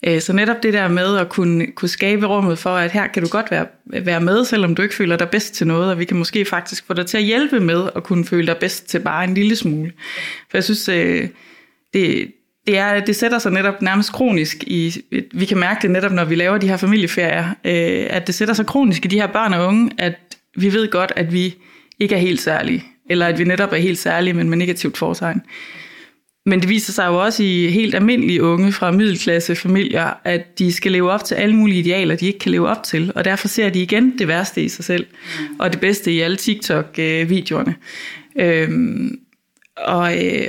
Øh, 0.07 0.21
så 0.21 0.33
netop 0.33 0.63
det 0.63 0.73
der 0.73 0.87
med 0.87 1.17
at 1.17 1.29
kunne, 1.29 1.67
kunne 1.67 1.89
skabe 1.89 2.25
rummet 2.25 2.59
for, 2.59 2.75
at 2.75 2.91
her 2.91 3.07
kan 3.07 3.23
du 3.23 3.29
godt 3.29 3.51
være, 3.51 3.65
være 3.85 4.21
med, 4.21 4.45
selvom 4.45 4.75
du 4.75 4.81
ikke 4.81 4.95
føler 4.95 5.17
dig 5.17 5.29
bedst 5.29 5.53
til 5.53 5.67
noget, 5.67 5.91
og 5.91 5.99
vi 5.99 6.05
kan 6.05 6.17
måske 6.17 6.45
faktisk 6.45 6.87
få 6.87 6.93
dig 6.93 7.05
til 7.05 7.17
at 7.17 7.23
hjælpe 7.23 7.59
med 7.59 7.89
at 7.95 8.03
kunne 8.03 8.25
føle 8.25 8.47
dig 8.47 8.57
bedst 8.57 8.89
til 8.89 8.99
bare 8.99 9.23
en 9.23 9.33
lille 9.33 9.55
smule. 9.55 9.91
For 10.51 10.57
jeg 10.57 10.63
synes, 10.63 10.89
øh, 10.89 11.27
det, 11.93 12.31
det, 12.67 12.77
er, 12.77 12.99
det 12.99 13.15
sætter 13.15 13.39
sig 13.39 13.51
netop 13.51 13.81
nærmest 13.81 14.11
kronisk 14.11 14.63
i, 14.67 15.01
vi 15.33 15.45
kan 15.45 15.57
mærke 15.57 15.81
det 15.81 15.91
netop, 15.91 16.11
når 16.11 16.25
vi 16.25 16.35
laver 16.35 16.57
de 16.57 16.67
her 16.67 16.77
familieferier, 16.77 17.49
øh, 17.49 18.07
at 18.09 18.27
det 18.27 18.35
sætter 18.35 18.53
sig 18.53 18.65
kronisk 18.65 19.05
i 19.05 19.07
de 19.07 19.19
her 19.19 19.27
børn 19.27 19.53
og 19.53 19.67
unge, 19.67 19.91
at 19.97 20.37
vi 20.57 20.73
ved 20.73 20.91
godt, 20.91 21.11
at 21.15 21.33
vi 21.33 21.55
ikke 21.99 22.15
er 22.15 22.19
helt 22.19 22.41
særlige 22.41 22.83
eller 23.09 23.27
at 23.27 23.39
vi 23.39 23.43
netop 23.43 23.71
er 23.71 23.77
helt 23.77 23.99
særlige, 23.99 24.33
men 24.33 24.49
med 24.49 24.57
negativt 24.57 24.97
fortegn. 24.97 25.41
Men 26.45 26.59
det 26.59 26.69
viser 26.69 26.93
sig 26.93 27.07
jo 27.07 27.23
også 27.23 27.43
i 27.43 27.67
helt 27.67 27.95
almindelige 27.95 28.43
unge 28.43 28.71
fra 28.71 28.91
middelklasse 28.91 29.55
familier, 29.55 30.13
at 30.23 30.59
de 30.59 30.73
skal 30.73 30.91
leve 30.91 31.11
op 31.11 31.23
til 31.23 31.35
alle 31.35 31.55
mulige 31.55 31.79
idealer, 31.79 32.15
de 32.15 32.25
ikke 32.25 32.39
kan 32.39 32.51
leve 32.51 32.67
op 32.67 32.83
til, 32.83 33.11
og 33.15 33.25
derfor 33.25 33.47
ser 33.47 33.69
de 33.69 33.81
igen 33.81 34.19
det 34.19 34.27
værste 34.27 34.63
i 34.63 34.69
sig 34.69 34.85
selv, 34.85 35.05
og 35.59 35.73
det 35.73 35.81
bedste 35.81 36.11
i 36.11 36.19
alle 36.19 36.37
TikTok-videoerne. 36.37 37.75
Øhm, 38.39 39.19
og, 39.77 40.25
øh, 40.25 40.47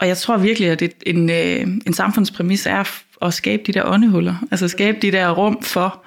og 0.00 0.08
jeg 0.08 0.16
tror 0.16 0.36
virkelig, 0.36 0.68
at 0.68 0.80
det, 0.80 0.92
en, 1.06 1.30
øh, 1.30 1.60
en 1.86 1.92
samfundspræmis 1.92 2.66
er 2.66 3.02
at 3.22 3.34
skabe 3.34 3.62
de 3.66 3.72
der 3.72 3.82
åndehuller, 3.84 4.34
altså 4.50 4.68
skabe 4.68 4.98
de 5.02 5.12
der 5.12 5.30
rum 5.30 5.62
for 5.62 6.04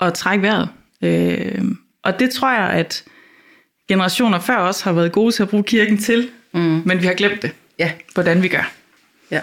at 0.00 0.14
trække 0.14 0.42
vejret. 0.42 0.68
Øh, 1.02 1.64
og 2.04 2.18
det 2.18 2.30
tror 2.30 2.52
jeg, 2.52 2.70
at 2.70 3.04
generationer 3.88 4.40
før 4.40 4.56
os 4.56 4.80
har 4.80 4.92
været 4.92 5.12
gode 5.12 5.32
til 5.32 5.42
at 5.42 5.48
bruge 5.48 5.64
kirken 5.64 5.98
til, 5.98 6.28
mm. 6.52 6.82
men 6.84 7.02
vi 7.02 7.06
har 7.06 7.14
glemt 7.14 7.42
det, 7.42 7.50
ja. 7.78 7.90
hvordan 8.14 8.42
vi 8.42 8.48
gør. 8.48 8.72
Ja. 9.30 9.40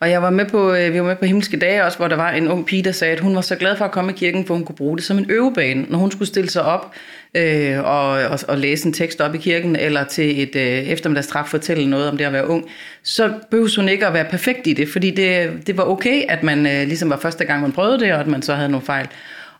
Og 0.00 0.10
jeg 0.10 0.22
var 0.22 0.30
med 0.30 0.44
på, 0.44 0.72
øh, 0.72 0.92
vi 0.92 1.00
var 1.00 1.06
med 1.06 1.16
på 1.16 1.24
himmelske 1.24 1.56
dage 1.56 1.84
også, 1.84 1.98
hvor 1.98 2.08
der 2.08 2.16
var 2.16 2.30
en 2.30 2.48
ung 2.48 2.66
pige, 2.66 2.82
der 2.82 2.92
sagde, 2.92 3.12
at 3.12 3.20
hun 3.20 3.34
var 3.34 3.40
så 3.40 3.56
glad 3.56 3.76
for 3.76 3.84
at 3.84 3.90
komme 3.90 4.12
i 4.12 4.14
kirken, 4.14 4.46
for 4.46 4.54
hun 4.54 4.64
kunne 4.64 4.76
bruge 4.76 4.96
det 4.96 5.04
som 5.04 5.18
en 5.18 5.26
øvebane, 5.30 5.86
når 5.88 5.98
hun 5.98 6.10
skulle 6.10 6.28
stille 6.28 6.50
sig 6.50 6.62
op 6.62 6.94
øh, 7.34 7.78
og, 7.84 8.08
og, 8.10 8.38
og 8.48 8.58
læse 8.58 8.86
en 8.86 8.92
tekst 8.92 9.20
op 9.20 9.34
i 9.34 9.38
kirken, 9.38 9.76
eller 9.76 10.04
til 10.04 10.42
et 10.42 10.56
øh, 10.56 10.62
eftermiddagstræf 10.62 11.46
fortælle 11.46 11.90
noget 11.90 12.08
om 12.08 12.16
det 12.16 12.24
at 12.24 12.32
være 12.32 12.48
ung, 12.48 12.64
så 13.02 13.32
behøvede 13.50 13.76
hun 13.76 13.88
ikke 13.88 14.06
at 14.06 14.14
være 14.14 14.24
perfekt 14.30 14.66
i 14.66 14.72
det, 14.72 14.88
fordi 14.88 15.10
det, 15.10 15.50
det 15.66 15.76
var 15.76 15.84
okay, 15.84 16.22
at 16.28 16.42
man 16.42 16.66
øh, 16.66 16.86
ligesom 16.86 17.10
var 17.10 17.16
første 17.16 17.44
gang, 17.44 17.62
man 17.62 17.72
prøvede 17.72 18.00
det, 18.00 18.12
og 18.12 18.20
at 18.20 18.26
man 18.26 18.42
så 18.42 18.54
havde 18.54 18.68
nogle 18.68 18.86
fejl. 18.86 19.08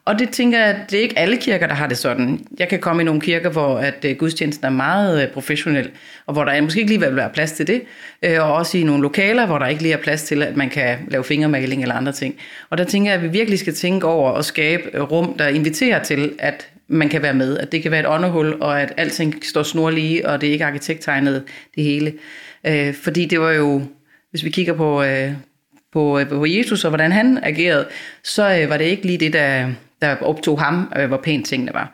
Og 0.06 0.18
det 0.18 0.30
tænker 0.30 0.58
jeg, 0.58 0.68
at 0.68 0.90
det 0.90 0.99
er 0.99 1.02
ikke 1.02 1.18
alle 1.18 1.37
kirker, 1.37 1.66
der 1.66 1.75
har 1.75 1.87
det 1.87 1.99
sådan. 1.99 2.46
Jeg 2.58 2.68
kan 2.68 2.80
komme 2.80 3.02
i 3.02 3.04
nogle 3.04 3.20
kirker, 3.20 3.50
hvor 3.50 3.78
at 3.78 4.04
øh, 4.04 4.16
gudstjenesten 4.16 4.66
er 4.66 4.70
meget 4.70 5.23
øh, 5.23 5.28
professionel, 5.28 5.90
og 6.26 6.32
hvor 6.32 6.44
der 6.44 6.61
måske 6.61 6.80
ikke 6.80 6.90
lige 6.90 7.00
vil 7.00 7.16
være 7.16 7.30
plads 7.30 7.52
til 7.52 7.66
det. 7.66 7.82
Øh, 8.23 8.40
og 8.40 8.54
også 8.54 8.78
i 8.78 8.82
nogle 8.82 9.02
lokaler, 9.02 9.46
hvor 9.46 9.58
der 9.58 9.66
ikke 9.66 9.82
lige 9.82 9.94
er 9.94 10.02
plads 10.02 10.23
til, 10.23 10.42
at 10.42 10.56
man 10.56 10.70
kan 10.70 10.99
lave 11.08 11.25
fingermaling 11.25 11.82
eller 11.82 11.94
andre 11.94 12.12
ting. 12.12 12.34
Og 12.70 12.78
der 12.78 12.84
tænker 12.84 13.11
jeg, 13.11 13.20
at 13.20 13.23
vi 13.23 13.28
virkelig 13.38 13.58
skal 13.58 13.75
tænke 13.75 14.06
over 14.06 14.32
at 14.32 14.44
skabe 14.44 14.99
rum, 14.99 15.34
der 15.38 15.49
inviterer 15.49 16.02
til, 16.02 16.32
at 16.38 16.68
man 16.88 17.08
kan 17.08 17.23
være 17.23 17.34
med. 17.34 17.58
At 17.58 17.73
det 17.73 17.82
kan 17.82 17.90
være 17.90 18.00
et 18.00 18.08
åndehul, 18.08 18.56
og 18.61 18.82
at 18.82 18.92
alting 18.96 19.44
står 19.44 19.62
snorlige, 19.62 20.28
og 20.28 20.40
det 20.40 20.49
er 20.49 20.52
ikke 20.52 20.64
arkitekttegnet 20.64 21.42
det 21.75 21.84
hele. 21.84 22.12
Fordi 23.02 23.25
det 23.25 23.40
var 23.40 23.52
jo, 23.52 23.82
hvis 24.30 24.44
vi 24.44 24.50
kigger 24.50 24.73
på, 24.73 25.04
på, 25.92 26.20
på 26.30 26.46
Jesus 26.46 26.84
og 26.84 26.90
hvordan 26.90 27.12
han 27.12 27.38
agerede, 27.42 27.87
så 28.23 28.66
var 28.68 28.76
det 28.76 28.84
ikke 28.84 29.06
lige 29.06 29.18
det, 29.18 29.32
der 29.32 29.68
der 30.04 30.16
optog 30.16 30.61
ham, 30.61 30.92
øh, 30.96 31.06
hvor 31.08 31.16
pænt 31.16 31.46
tingene 31.46 31.70
var. 31.75 31.92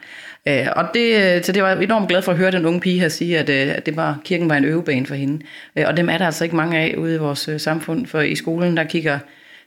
Øh, 0.48 0.66
og 0.76 0.84
det, 0.94 1.36
øh, 1.36 1.42
så 1.44 1.52
det 1.52 1.62
var 1.62 1.72
enormt 1.72 2.08
glad 2.08 2.22
for 2.22 2.32
at 2.32 2.38
høre 2.38 2.50
den 2.50 2.66
unge 2.66 2.80
pige 2.80 3.00
her 3.00 3.08
sige, 3.08 3.38
at, 3.38 3.48
øh, 3.48 3.76
at 3.76 3.86
det 3.86 3.96
var, 3.96 4.18
kirken 4.24 4.48
var 4.48 4.56
en 4.56 4.64
øvebane 4.64 5.06
for 5.06 5.14
hende. 5.14 5.44
Øh, 5.76 5.84
og 5.86 5.96
dem 5.96 6.08
er 6.08 6.18
der 6.18 6.26
altså 6.26 6.44
ikke 6.44 6.56
mange 6.56 6.78
af 6.78 6.94
ude 6.98 7.14
i 7.14 7.18
vores 7.18 7.48
øh, 7.48 7.60
samfund, 7.60 8.06
for 8.06 8.20
i 8.20 8.34
skolen 8.34 8.76
der 8.76 8.84
kigger, 8.84 9.18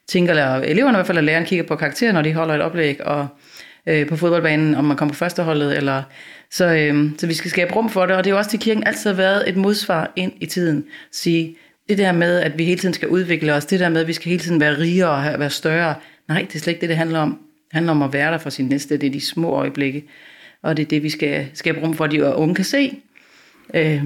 tænker 0.07 0.31
eller 0.31 0.55
eleverne 0.55 0.95
i 0.95 0.97
hvert 0.97 1.07
fald, 1.07 1.17
og 1.17 1.23
læreren 1.23 1.45
kigger 1.45 1.65
på 1.65 1.75
karakterer, 1.75 2.11
når 2.11 2.21
de 2.21 2.33
holder 2.33 2.55
et 2.55 2.61
oplæg, 2.61 3.05
og 3.05 3.27
øh, 3.87 4.07
på 4.07 4.15
fodboldbanen, 4.15 4.75
om 4.75 4.85
man 4.85 4.97
kommer 4.97 5.13
på 5.13 5.17
førsteholdet, 5.17 5.77
eller 5.77 6.03
så, 6.51 6.65
øh, 6.65 7.09
så 7.17 7.27
vi 7.27 7.33
skal 7.33 7.51
skabe 7.51 7.73
rum 7.75 7.89
for 7.89 8.05
det, 8.05 8.15
og 8.15 8.23
det 8.23 8.29
er 8.29 8.33
jo 8.33 8.37
også 8.37 8.49
til 8.49 8.59
kirken 8.59 8.87
altid 8.87 9.09
har 9.09 9.17
været 9.17 9.49
et 9.49 9.57
modsvar 9.57 10.11
ind 10.15 10.31
i 10.41 10.45
tiden. 10.45 10.85
Sige, 11.11 11.55
det 11.89 11.97
der 11.97 12.11
med, 12.11 12.39
at 12.39 12.57
vi 12.57 12.65
hele 12.65 12.79
tiden 12.79 12.93
skal 12.93 13.07
udvikle 13.07 13.53
os, 13.53 13.65
det 13.65 13.79
der 13.79 13.89
med, 13.89 14.01
at 14.01 14.07
vi 14.07 14.13
skal 14.13 14.29
hele 14.29 14.43
tiden 14.43 14.59
være 14.59 14.77
rigere 14.77 15.33
og 15.33 15.39
være 15.39 15.49
større, 15.49 15.95
nej, 16.27 16.41
det 16.41 16.55
er 16.55 16.59
slet 16.59 16.73
ikke 16.73 16.81
det, 16.81 16.89
det 16.89 16.97
handler 16.97 17.19
om. 17.19 17.39
Det 17.73 17.77
handler 17.77 17.91
om 17.91 18.01
at 18.01 18.13
være 18.13 18.31
der 18.31 18.37
for 18.37 18.49
sin 18.49 18.65
næste, 18.65 18.97
det 18.97 19.07
er 19.07 19.11
de 19.11 19.21
små 19.21 19.49
øjeblikke, 19.51 20.03
og 20.63 20.77
det 20.77 20.83
er 20.83 20.87
det, 20.87 21.03
vi 21.03 21.09
skal 21.09 21.47
skabe 21.53 21.79
rum 21.81 21.93
for, 21.93 22.05
at 22.05 22.11
de 22.11 22.35
unge 22.35 22.55
kan 22.55 22.65
se. 22.65 22.99
Øh, 23.73 24.03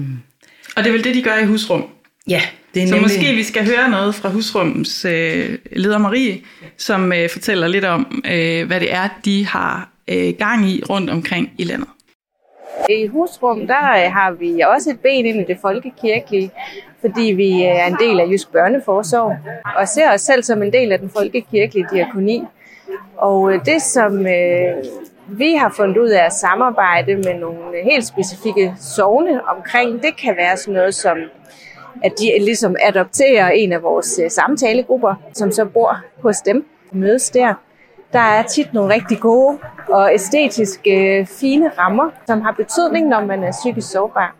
Og 0.76 0.84
det 0.84 0.86
er 0.86 0.92
vel 0.92 1.04
det, 1.04 1.14
de 1.14 1.22
gør 1.22 1.36
i 1.36 1.44
husrum? 1.44 1.84
ja, 2.28 2.40
det 2.74 2.82
er 2.82 2.86
Så 2.86 2.94
nemlig... 2.94 3.02
måske 3.02 3.34
vi 3.34 3.42
skal 3.42 3.66
høre 3.66 3.90
noget 3.90 4.14
fra 4.14 4.28
husrummens 4.28 5.04
øh, 5.04 5.58
leder 5.72 5.98
Marie, 5.98 6.38
som 6.76 7.12
øh, 7.12 7.30
fortæller 7.30 7.68
lidt 7.68 7.84
om, 7.84 8.22
øh, 8.26 8.66
hvad 8.66 8.80
det 8.80 8.94
er, 8.94 9.08
de 9.24 9.46
har 9.46 9.88
øh, 10.10 10.34
gang 10.38 10.68
i 10.68 10.82
rundt 10.90 11.10
omkring 11.10 11.50
i 11.58 11.64
landet. 11.64 11.88
I 12.90 13.06
husrum, 13.06 13.66
der 13.66 14.04
øh, 14.04 14.12
har 14.12 14.30
vi 14.30 14.60
også 14.60 14.90
et 14.90 15.00
ben 15.00 15.26
ind 15.26 15.40
i 15.40 15.44
det 15.44 15.58
folkekirkelige, 15.62 16.50
fordi 17.00 17.22
vi 17.22 17.48
øh, 17.52 17.60
er 17.60 17.86
en 17.86 17.96
del 18.00 18.20
af 18.20 18.26
Jysk 18.26 18.52
Børneforsorg, 18.52 19.36
og 19.76 19.88
ser 19.88 20.12
os 20.12 20.20
selv 20.20 20.42
som 20.42 20.62
en 20.62 20.72
del 20.72 20.92
af 20.92 20.98
den 20.98 21.10
folkekirkelige 21.10 21.86
diakoni. 21.92 22.42
Og 23.16 23.52
øh, 23.52 23.64
det, 23.64 23.82
som 23.82 24.26
øh, 24.26 24.84
vi 25.28 25.54
har 25.54 25.72
fundet 25.76 25.98
ud 25.98 26.08
af 26.08 26.24
at 26.24 26.32
samarbejde 26.32 27.14
med 27.14 27.34
nogle 27.40 27.58
øh, 27.78 27.84
helt 27.84 28.06
specifikke 28.06 28.74
sovne 28.80 29.48
omkring, 29.48 30.02
det 30.02 30.16
kan 30.16 30.36
være 30.36 30.56
sådan 30.56 30.74
noget 30.74 30.94
som, 30.94 31.18
at 32.04 32.12
de 32.18 32.44
ligesom 32.44 32.76
adopterer 32.80 33.50
en 33.50 33.72
af 33.72 33.82
vores 33.82 34.20
øh, 34.24 34.30
samtalegrupper, 34.30 35.14
som 35.32 35.52
så 35.52 35.64
bor 35.64 35.96
hos 36.22 36.36
dem 36.36 36.66
og 36.90 36.96
mødes 36.96 37.30
der. 37.30 37.54
Der 38.12 38.18
er 38.18 38.42
tit 38.42 38.74
nogle 38.74 38.94
rigtig 38.94 39.18
gode 39.20 39.58
og 39.88 40.14
æstetisk 40.14 40.80
øh, 40.86 41.26
fine 41.26 41.70
rammer, 41.78 42.10
som 42.26 42.40
har 42.40 42.52
betydning, 42.52 43.08
når 43.08 43.24
man 43.24 43.44
er 43.44 43.52
psykisk 43.52 43.90
sårbar. 43.90 44.36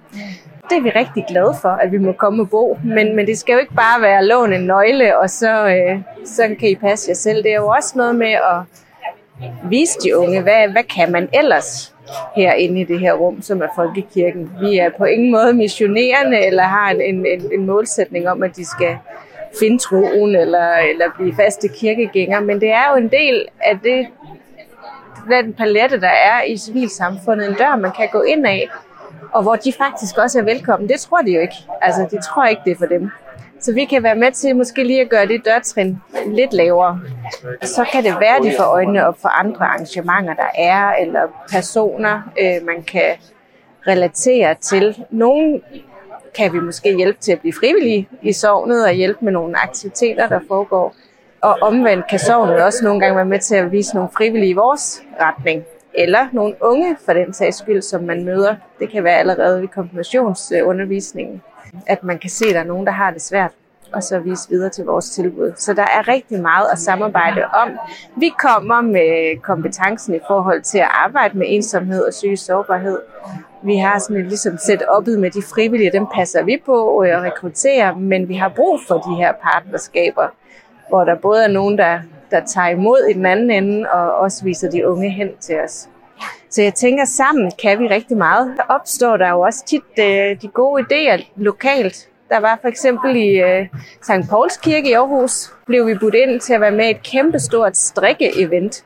Det 0.71 0.77
er 0.77 0.83
vi 0.83 0.91
rigtig 0.91 1.25
glade 1.29 1.55
for, 1.63 1.69
at 1.69 1.93
vi 1.93 1.99
må 1.99 2.13
komme 2.13 2.43
og 2.43 2.51
bo. 2.51 2.79
Men, 2.85 3.17
men 3.17 3.27
det 3.27 3.39
skal 3.39 3.53
jo 3.53 3.59
ikke 3.59 3.75
bare 3.75 4.03
være 4.03 4.25
låne 4.25 4.57
en 4.57 4.67
nøgle, 4.67 5.19
og 5.19 5.31
så, 5.31 5.67
øh, 5.69 6.01
så 6.25 6.43
kan 6.61 6.69
I 6.69 6.75
passe 6.75 7.09
jer 7.09 7.15
selv. 7.15 7.43
Det 7.43 7.53
er 7.53 7.57
jo 7.57 7.69
også 7.69 7.93
noget 7.97 8.15
med 8.15 8.33
at 8.33 8.61
vise 9.65 9.99
de 10.03 10.17
unge, 10.17 10.41
hvad, 10.43 10.69
hvad 10.69 10.83
kan 10.83 11.13
man 11.13 11.29
ellers 11.33 11.95
herinde 12.37 12.81
i 12.81 12.85
det 12.85 13.01
her 13.01 13.13
rum, 13.13 13.43
som 13.43 13.63
er 13.63 13.69
folkekirken. 13.75 14.53
Vi 14.61 14.79
er 14.79 14.91
på 14.99 15.05
ingen 15.05 15.31
måde 15.31 15.53
missionerende, 15.53 16.47
eller 16.47 16.63
har 16.63 16.91
en, 16.91 17.01
en, 17.01 17.27
en, 17.27 17.53
en 17.53 17.67
målsætning 17.67 18.29
om, 18.29 18.43
at 18.43 18.57
de 18.57 18.65
skal 18.65 18.97
finde 19.61 19.79
troen, 19.79 20.37
eller, 20.37 20.77
eller 20.77 21.05
blive 21.17 21.35
faste 21.35 21.69
kirkegængere, 21.69 22.41
men 22.41 22.61
det 22.61 22.71
er 22.71 22.91
jo 22.91 22.97
en 22.97 23.09
del 23.09 23.47
af 23.61 23.79
det, 23.83 24.07
den 25.31 25.53
palette, 25.53 26.01
der 26.01 26.09
er 26.09 26.43
i 26.43 26.57
civilsamfundet, 26.57 27.49
en 27.49 27.55
dør, 27.55 27.77
man 27.77 27.93
kan 27.93 28.09
gå 28.13 28.23
ind 28.23 28.47
af, 28.47 28.69
og 29.33 29.43
hvor 29.43 29.57
de 29.57 29.73
faktisk 29.73 30.19
også 30.19 30.39
er 30.39 30.43
velkommen. 30.43 30.89
Det 30.89 31.01
tror 31.01 31.19
de 31.19 31.31
jo 31.31 31.41
ikke. 31.41 31.57
Altså, 31.83 32.07
de 32.11 32.23
tror 32.23 32.45
ikke, 32.47 32.63
det 32.65 32.71
er 32.73 32.77
for 32.77 32.87
dem. 32.87 33.11
Så 33.61 33.73
vi 33.73 33.85
kan 33.85 34.03
være 34.03 34.15
med 34.15 34.33
til 34.33 34.57
måske 34.57 34.85
lige 34.85 35.01
at 35.01 35.09
gøre 35.09 35.27
det 35.27 35.45
dørtrin 35.45 35.99
lidt 36.27 36.53
lavere. 36.53 37.01
Så 37.63 37.85
kan 37.93 38.05
det 38.05 38.15
være, 38.21 38.37
at 38.37 38.43
de 38.43 38.53
får 38.59 38.65
øjnene 38.65 39.07
op 39.07 39.21
for 39.21 39.29
andre 39.29 39.67
arrangementer, 39.67 40.35
der 40.35 40.51
er, 40.55 40.93
eller 40.93 41.21
personer, 41.51 42.23
øh, 42.41 42.67
man 42.67 42.83
kan 42.83 43.17
relatere 43.87 44.55
til. 44.55 45.05
Nogle 45.11 45.61
kan 46.35 46.53
vi 46.53 46.61
måske 46.61 46.97
hjælpe 46.97 47.19
til 47.21 47.33
at 47.33 47.41
blive 47.41 47.53
frivillige 47.61 48.09
i 48.23 48.33
sovnet 48.33 48.85
og 48.85 48.93
hjælpe 48.93 49.25
med 49.25 49.33
nogle 49.33 49.59
aktiviteter, 49.63 50.29
der 50.29 50.41
foregår. 50.49 50.95
Og 51.43 51.59
omvendt 51.61 52.09
kan 52.11 52.19
sovnet 52.19 52.63
også 52.63 52.85
nogle 52.85 53.01
gange 53.01 53.17
være 53.17 53.25
med 53.25 53.39
til 53.39 53.55
at 53.55 53.73
vise 53.73 53.95
nogle 53.95 54.11
frivillige 54.17 54.51
i 54.51 54.53
vores 54.53 55.03
retning. 55.21 55.65
Eller 55.99 56.29
nogle 56.33 56.55
unge, 56.61 56.97
for 57.05 57.13
den 57.13 57.33
sags 57.33 57.57
skyld, 57.57 57.83
som 57.83 58.03
man 58.03 58.25
møder. 58.25 58.57
Det 58.79 58.91
kan 58.91 59.05
være 59.05 59.19
allerede 59.19 59.61
ved 59.61 59.69
konfirmationsundervisningen, 59.69 61.43
at 61.87 62.05
man 62.05 62.19
kan 62.19 62.31
se, 62.31 62.45
at 62.49 62.55
der 62.55 62.61
er 62.61 62.65
nogen, 62.65 62.87
der 62.87 62.93
har 62.93 63.11
det 63.11 63.23
svært 63.23 63.53
og 63.93 64.03
så 64.03 64.19
vise 64.19 64.49
videre 64.49 64.71
til 64.71 64.85
vores 64.85 65.11
tilbud. 65.11 65.53
Så 65.57 65.75
der 65.75 65.83
er 65.83 66.09
rigtig 66.09 66.43
meget 66.43 66.67
at 66.73 66.79
samarbejde 66.79 67.45
om. 67.45 67.71
Vi 68.17 68.33
kommer 68.39 68.81
med 68.81 69.43
kompetencen 69.43 70.15
i 70.15 70.19
forhold 70.27 70.63
til 70.63 70.79
at 70.79 70.89
arbejde 70.91 71.39
med 71.39 71.47
ensomhed 71.49 72.05
og 72.05 72.11
psykisk 72.11 72.45
sårbarhed. 72.45 72.99
Vi 73.63 73.77
har 73.77 73.99
sådan 73.99 74.17
et 74.17 74.27
ligesom 74.27 74.55
setup'et 74.55 75.19
med 75.19 75.31
de 75.31 75.43
frivillige, 75.43 75.93
dem 75.93 76.07
passer 76.15 76.43
vi 76.43 76.63
på 76.67 77.05
øh, 77.05 77.19
og 77.19 77.23
rekrutterer, 77.25 77.95
men 77.95 78.29
vi 78.29 78.35
har 78.35 78.49
brug 78.49 78.81
for 78.89 78.95
de 78.95 79.15
her 79.15 79.33
partnerskaber, 79.33 80.29
hvor 80.89 81.05
der 81.05 81.15
både 81.15 81.45
er 81.45 81.49
nogen, 81.49 81.79
der, 81.79 82.01
der 82.31 82.41
tager 82.47 82.69
imod 82.69 83.09
i 83.11 83.13
den 83.13 83.27
anden 83.27 83.51
ende, 83.51 83.91
og 83.91 84.15
også 84.15 84.45
viser 84.45 84.71
de 84.71 84.89
unge 84.89 85.11
hen 85.11 85.29
til 85.41 85.61
os. 85.65 85.89
Så 86.51 86.63
jeg 86.63 86.75
tænker, 86.75 87.05
sammen 87.05 87.53
kan 87.63 87.79
vi 87.79 87.87
rigtig 87.87 88.17
meget. 88.17 88.55
Der 88.57 88.63
opstår 88.75 89.17
der 89.17 89.31
jo 89.31 89.41
også 89.41 89.65
tit 89.67 89.83
øh, 89.99 90.43
de 90.43 90.49
gode 90.49 90.83
idéer 90.83 91.25
lokalt. 91.37 92.09
Der 92.29 92.41
var 92.41 92.59
for 92.61 92.69
eksempel 92.69 93.17
i 93.17 93.41
øh, 93.41 93.67
St. 94.03 94.31
Pauls 94.31 94.57
Kirke 94.57 94.91
i 94.91 94.93
Aarhus, 94.93 95.53
blev 95.67 95.87
vi 95.87 95.95
budt 95.95 96.15
ind 96.15 96.41
til 96.41 96.53
at 96.53 96.61
være 96.61 96.71
med 96.71 96.87
i 96.87 96.91
et 96.91 97.03
kæmpestort 97.03 97.77
strikke-event, 97.77 98.85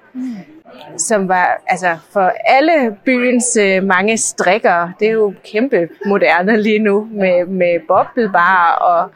som 0.96 1.28
var 1.28 1.62
altså 1.66 1.96
for 2.12 2.32
alle 2.44 2.96
byens 3.04 3.56
øh, 3.56 3.82
mange 3.82 4.16
strikkere. 4.18 4.92
Det 5.00 5.08
er 5.08 5.12
jo 5.12 5.34
kæmpe 5.52 5.88
moderne 6.06 6.62
lige 6.62 6.78
nu 6.78 7.08
med, 7.10 7.46
med 7.46 7.80
boblebar 7.88 8.74
og 8.74 9.10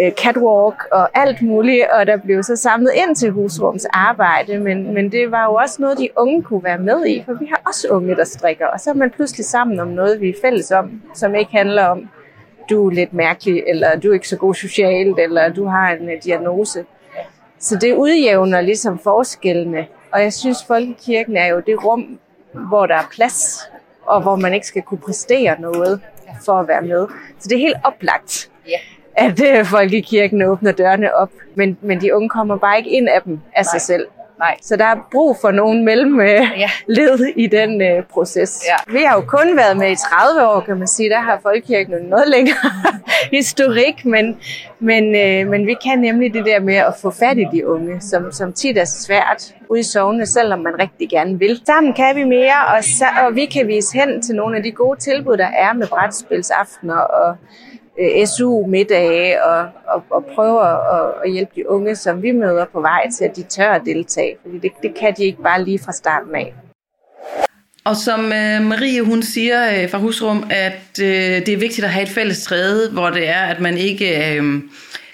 øh, 0.00 0.12
catwalk 0.12 0.84
og 0.92 1.08
alt 1.14 1.42
muligt, 1.42 1.84
og 1.92 2.06
der 2.06 2.16
blev 2.16 2.42
så 2.42 2.56
samlet 2.56 2.92
ind 2.94 3.16
til 3.16 3.30
husrums 3.30 3.84
arbejde, 3.84 4.58
men, 4.58 4.94
men 4.94 5.12
det 5.12 5.30
var 5.30 5.44
jo 5.44 5.54
også 5.54 5.82
noget, 5.82 5.98
de 5.98 6.08
unge 6.16 6.42
kunne 6.42 6.64
være 6.64 6.78
med 6.78 7.06
i, 7.06 7.22
for 7.26 7.32
vi 7.32 7.46
har 7.46 7.62
også 7.66 7.88
unge, 7.88 8.16
der 8.16 8.24
strikker, 8.24 8.66
og 8.66 8.80
så 8.80 8.90
er 8.90 8.94
man 8.94 9.10
pludselig 9.10 9.46
sammen 9.46 9.80
om 9.80 9.88
noget, 9.88 10.20
vi 10.20 10.28
er 10.28 10.34
fælles 10.42 10.70
om, 10.70 11.02
som 11.14 11.34
ikke 11.34 11.52
handler 11.52 11.84
om, 11.84 12.08
du 12.70 12.86
er 12.88 12.94
lidt 12.94 13.14
mærkelig, 13.14 13.62
eller 13.66 13.96
du 13.96 14.08
er 14.08 14.14
ikke 14.14 14.28
så 14.28 14.36
god 14.36 14.54
socialt, 14.54 15.18
eller 15.18 15.48
du 15.48 15.66
har 15.66 15.92
en 15.92 16.02
uh, 16.02 16.14
diagnose. 16.24 16.84
Så 17.58 17.76
det 17.76 17.94
udjævner 17.94 18.60
ligesom 18.60 18.98
forskellene, 18.98 19.86
og 20.12 20.22
jeg 20.22 20.32
synes, 20.32 20.64
folkekirken 20.64 21.36
er 21.36 21.46
jo 21.46 21.62
det 21.66 21.84
rum, 21.84 22.18
hvor 22.52 22.86
der 22.86 22.94
er 22.94 23.08
plads, 23.10 23.70
og 24.06 24.22
hvor 24.22 24.36
man 24.36 24.54
ikke 24.54 24.66
skal 24.66 24.82
kunne 24.82 24.98
præstere 24.98 25.60
noget 25.60 26.00
for 26.44 26.52
at 26.52 26.68
være 26.68 26.82
med. 26.82 27.06
Så 27.38 27.48
det 27.48 27.52
er 27.56 27.60
helt 27.60 27.76
oplagt, 27.84 28.50
at 29.16 29.40
uh, 29.60 29.66
folkekirken 29.66 30.42
åbner 30.42 30.72
dørene 30.72 31.14
op, 31.14 31.30
men, 31.54 31.78
men 31.80 32.00
de 32.00 32.14
unge 32.16 32.28
kommer 32.28 32.56
bare 32.56 32.78
ikke 32.78 32.90
ind 32.90 33.08
af 33.08 33.22
dem 33.22 33.40
af 33.56 33.64
sig 33.64 33.80
selv. 33.80 34.06
Nej. 34.38 34.56
Så 34.62 34.76
der 34.76 34.84
er 34.84 35.08
brug 35.12 35.36
for 35.40 35.50
nogen 35.50 35.84
mellem 35.84 36.20
øh, 36.20 36.28
Ja. 36.28 36.70
led 36.86 37.18
i 37.36 37.46
den 37.46 37.82
øh, 37.82 38.02
proces. 38.02 38.62
Ja. 38.68 38.92
Vi 38.92 39.02
har 39.02 39.14
jo 39.14 39.20
kun 39.20 39.56
været 39.56 39.76
med 39.76 39.90
i 39.90 39.96
30 39.96 40.48
år, 40.48 40.60
kan 40.60 40.78
man 40.78 40.86
sige. 40.86 41.10
Der 41.10 41.20
har 41.20 41.38
Folkekirken 41.42 41.94
noget 42.02 42.28
længere 42.28 42.70
historik, 43.38 44.04
men, 44.04 44.38
men, 44.78 45.16
øh, 45.16 45.46
men 45.50 45.66
vi 45.66 45.76
kan 45.86 45.98
nemlig 45.98 46.34
det 46.34 46.44
der 46.46 46.60
med 46.60 46.74
at 46.74 46.94
få 47.02 47.10
fat 47.10 47.38
i 47.38 47.46
de 47.52 47.68
unge, 47.68 48.00
som, 48.00 48.32
som 48.32 48.52
tit 48.52 48.78
er 48.78 48.84
svært 48.84 49.54
ude 49.68 49.80
i 49.80 49.82
sovene, 49.82 50.26
selvom 50.26 50.58
man 50.58 50.72
rigtig 50.78 51.08
gerne 51.10 51.38
vil. 51.38 51.60
Sammen 51.66 51.94
kan 51.94 52.16
vi 52.16 52.24
mere, 52.24 52.76
og, 52.76 52.84
så, 52.84 53.04
og 53.26 53.34
vi 53.34 53.44
kan 53.46 53.68
vise 53.68 53.98
hen 53.98 54.22
til 54.22 54.34
nogle 54.34 54.56
af 54.56 54.62
de 54.62 54.72
gode 54.72 55.00
tilbud, 55.00 55.36
der 55.36 55.48
er 55.56 55.72
med 55.72 55.86
brætspilsaftener 55.86 56.96
og 56.98 57.36
øh, 58.00 58.26
SU-middage 58.26 59.44
og, 59.44 59.68
og, 59.88 60.04
og 60.10 60.24
prøve 60.34 60.68
at, 60.68 60.78
at 61.24 61.32
hjælpe 61.32 61.52
de 61.56 61.70
unge, 61.70 61.96
som 61.96 62.22
vi 62.22 62.32
møder 62.32 62.64
på 62.72 62.80
vej 62.80 63.10
til, 63.10 63.24
at 63.24 63.36
de 63.36 63.42
tør 63.42 63.70
at 63.70 63.82
deltage. 63.86 64.36
Fordi 64.42 64.58
det, 64.58 64.72
det 64.82 64.94
kan 64.94 65.14
de 65.16 65.24
ikke 65.24 65.42
bare 65.42 65.64
lige 65.64 65.78
fra 65.78 65.92
starten 65.92 66.34
af. 66.34 66.54
Og 67.84 67.96
som 67.96 68.24
øh, 68.24 68.62
Marie 68.62 69.02
hun 69.02 69.22
siger 69.22 69.82
øh, 69.82 69.90
fra 69.90 69.98
Husrum, 69.98 70.44
at 70.50 71.00
øh, 71.00 71.46
det 71.46 71.48
er 71.48 71.56
vigtigt 71.56 71.84
at 71.84 71.90
have 71.90 72.02
et 72.02 72.08
fælles 72.08 72.44
træde, 72.44 72.90
hvor 72.90 73.10
det 73.10 73.28
er, 73.28 73.40
at 73.40 73.60
man 73.60 73.76
ikke 73.76 74.36
øh, 74.36 74.62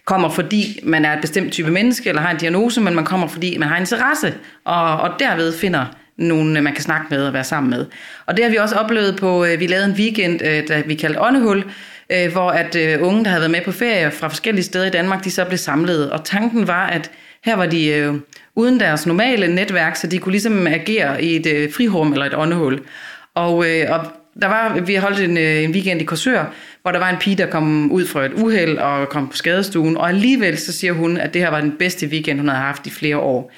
kommer 0.05 0.29
fordi 0.29 0.81
man 0.83 1.05
er 1.05 1.13
et 1.13 1.21
bestemt 1.21 1.53
type 1.53 1.71
menneske 1.71 2.09
eller 2.09 2.23
har 2.23 2.31
en 2.31 2.37
diagnose, 2.37 2.81
men 2.81 2.95
man 2.95 3.05
kommer 3.05 3.27
fordi 3.27 3.59
man 3.59 3.69
har 3.69 3.77
en 3.77 3.83
interesse, 3.83 4.35
og, 4.65 4.97
og 4.97 5.11
derved 5.19 5.53
finder 5.53 5.87
nogen, 6.17 6.57
øh, 6.57 6.63
man 6.63 6.73
kan 6.73 6.83
snakke 6.83 7.07
med 7.11 7.27
og 7.27 7.33
være 7.33 7.45
sammen 7.45 7.71
med. 7.71 7.87
Og 8.27 8.37
det 8.37 8.45
har 8.45 8.51
vi 8.51 8.57
også 8.57 8.75
oplevet 8.75 9.17
på, 9.17 9.45
øh, 9.45 9.61
vi 9.61 9.67
lavede 9.67 9.87
en 9.87 9.93
weekend, 9.93 10.43
øh, 10.43 10.69
der 10.69 10.83
vi 10.87 10.95
kaldte 10.95 11.23
Åndehul, 11.23 11.65
øh, 12.11 12.33
hvor 12.33 12.51
at 12.51 12.77
øh, 12.77 13.03
unge, 13.03 13.25
der 13.25 13.31
havde 13.31 13.41
været 13.41 13.51
med 13.51 13.61
på 13.65 13.73
ferie 13.73 14.11
fra 14.11 14.29
forskellige 14.29 14.65
steder 14.65 14.87
i 14.87 14.91
Danmark, 14.91 15.25
de 15.25 15.31
så 15.31 15.45
blev 15.45 15.59
samlet. 15.59 16.11
Og 16.11 16.25
tanken 16.25 16.67
var, 16.67 16.87
at 16.87 17.11
her 17.45 17.57
var 17.57 17.67
de 17.67 17.87
øh, 17.87 18.15
uden 18.55 18.81
deres 18.81 19.07
normale 19.07 19.55
netværk, 19.55 19.97
så 19.97 20.07
de 20.07 20.19
kunne 20.19 20.33
ligesom 20.33 20.67
agere 20.67 21.25
i 21.25 21.37
et 21.37 21.47
øh, 21.47 21.73
frirum 21.73 22.13
eller 22.13 22.27
et 22.27 22.35
åndehul. 22.35 22.81
Og, 23.35 23.67
øh, 23.71 23.87
og 23.91 24.07
der 24.43 24.47
var, 24.47 24.81
vi 24.81 24.95
holdt 24.95 25.21
en, 25.21 25.39
øh, 25.39 25.63
en 25.63 25.71
weekend 25.71 26.01
i 26.01 26.05
Korsør, 26.05 26.55
hvor 26.83 26.93
der 26.93 26.99
var 26.99 27.11
en 27.11 27.17
pige, 27.17 27.37
der 27.37 27.47
kom 27.47 27.93
ud 27.93 28.07
fra 28.07 28.25
et 28.25 28.33
uheld 28.33 28.79
og 28.79 29.09
kom 29.09 29.29
på 29.29 29.37
skadestuen, 29.37 29.97
og 29.97 30.09
alligevel 30.09 30.59
så 30.59 30.73
siger 30.73 30.93
hun, 30.93 31.17
at 31.17 31.35
det 31.35 31.43
her 31.43 31.51
var 31.51 31.61
den 31.61 31.73
bedste 31.79 32.07
weekend, 32.07 32.39
hun 32.39 32.49
havde 32.49 32.63
haft 32.63 32.87
i 32.87 32.91
flere 32.91 33.17
år. 33.17 33.53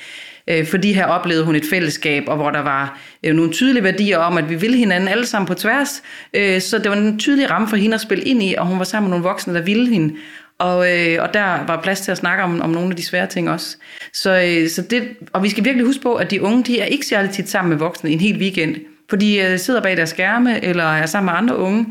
Øh, 0.48 0.66
fordi 0.66 0.92
her 0.92 1.06
oplevede 1.06 1.44
hun 1.44 1.56
et 1.56 1.64
fællesskab, 1.70 2.24
og 2.26 2.36
hvor 2.36 2.50
der 2.50 2.60
var 2.60 3.00
øh, 3.22 3.34
nogle 3.34 3.52
tydelige 3.52 3.84
værdier 3.84 4.18
om, 4.18 4.38
at 4.38 4.50
vi 4.50 4.54
ville 4.54 4.76
hinanden 4.76 5.08
alle 5.08 5.26
sammen 5.26 5.46
på 5.46 5.54
tværs. 5.54 6.02
Øh, 6.34 6.60
så 6.60 6.78
det 6.78 6.90
var 6.90 6.96
en 6.96 7.18
tydelig 7.18 7.50
ramme 7.50 7.68
for 7.68 7.76
hende 7.76 7.94
at 7.94 8.00
spille 8.00 8.24
ind 8.24 8.42
i, 8.42 8.54
og 8.58 8.66
hun 8.66 8.78
var 8.78 8.84
sammen 8.84 9.10
med 9.10 9.18
nogle 9.18 9.28
voksne, 9.28 9.54
der 9.54 9.62
ville 9.62 9.88
hende. 9.88 10.14
Og, 10.58 10.98
øh, 10.98 11.22
og 11.22 11.34
der 11.34 11.66
var 11.66 11.80
plads 11.82 12.00
til 12.00 12.12
at 12.12 12.18
snakke 12.18 12.44
om, 12.44 12.60
om 12.60 12.70
nogle 12.70 12.90
af 12.90 12.96
de 12.96 13.04
svære 13.04 13.26
ting 13.26 13.50
også. 13.50 13.76
Så, 14.12 14.30
øh, 14.30 14.68
så 14.68 14.82
det, 14.82 15.08
og 15.32 15.42
vi 15.42 15.48
skal 15.48 15.64
virkelig 15.64 15.86
huske 15.86 16.02
på, 16.02 16.14
at 16.14 16.30
de 16.30 16.42
unge, 16.42 16.64
de 16.64 16.80
er 16.80 16.84
ikke 16.84 17.06
særlig 17.06 17.30
tit 17.30 17.48
sammen 17.48 17.68
med 17.68 17.78
voksne 17.78 18.10
en 18.10 18.20
hel 18.20 18.38
weekend. 18.38 18.76
For 19.12 19.16
de 19.16 19.36
øh, 19.36 19.58
sidder 19.58 19.80
bag 19.82 19.96
deres 19.96 20.10
skærme, 20.10 20.64
eller 20.64 20.84
er 20.84 21.06
sammen 21.06 21.32
med 21.32 21.38
andre 21.38 21.56
unge. 21.56 21.86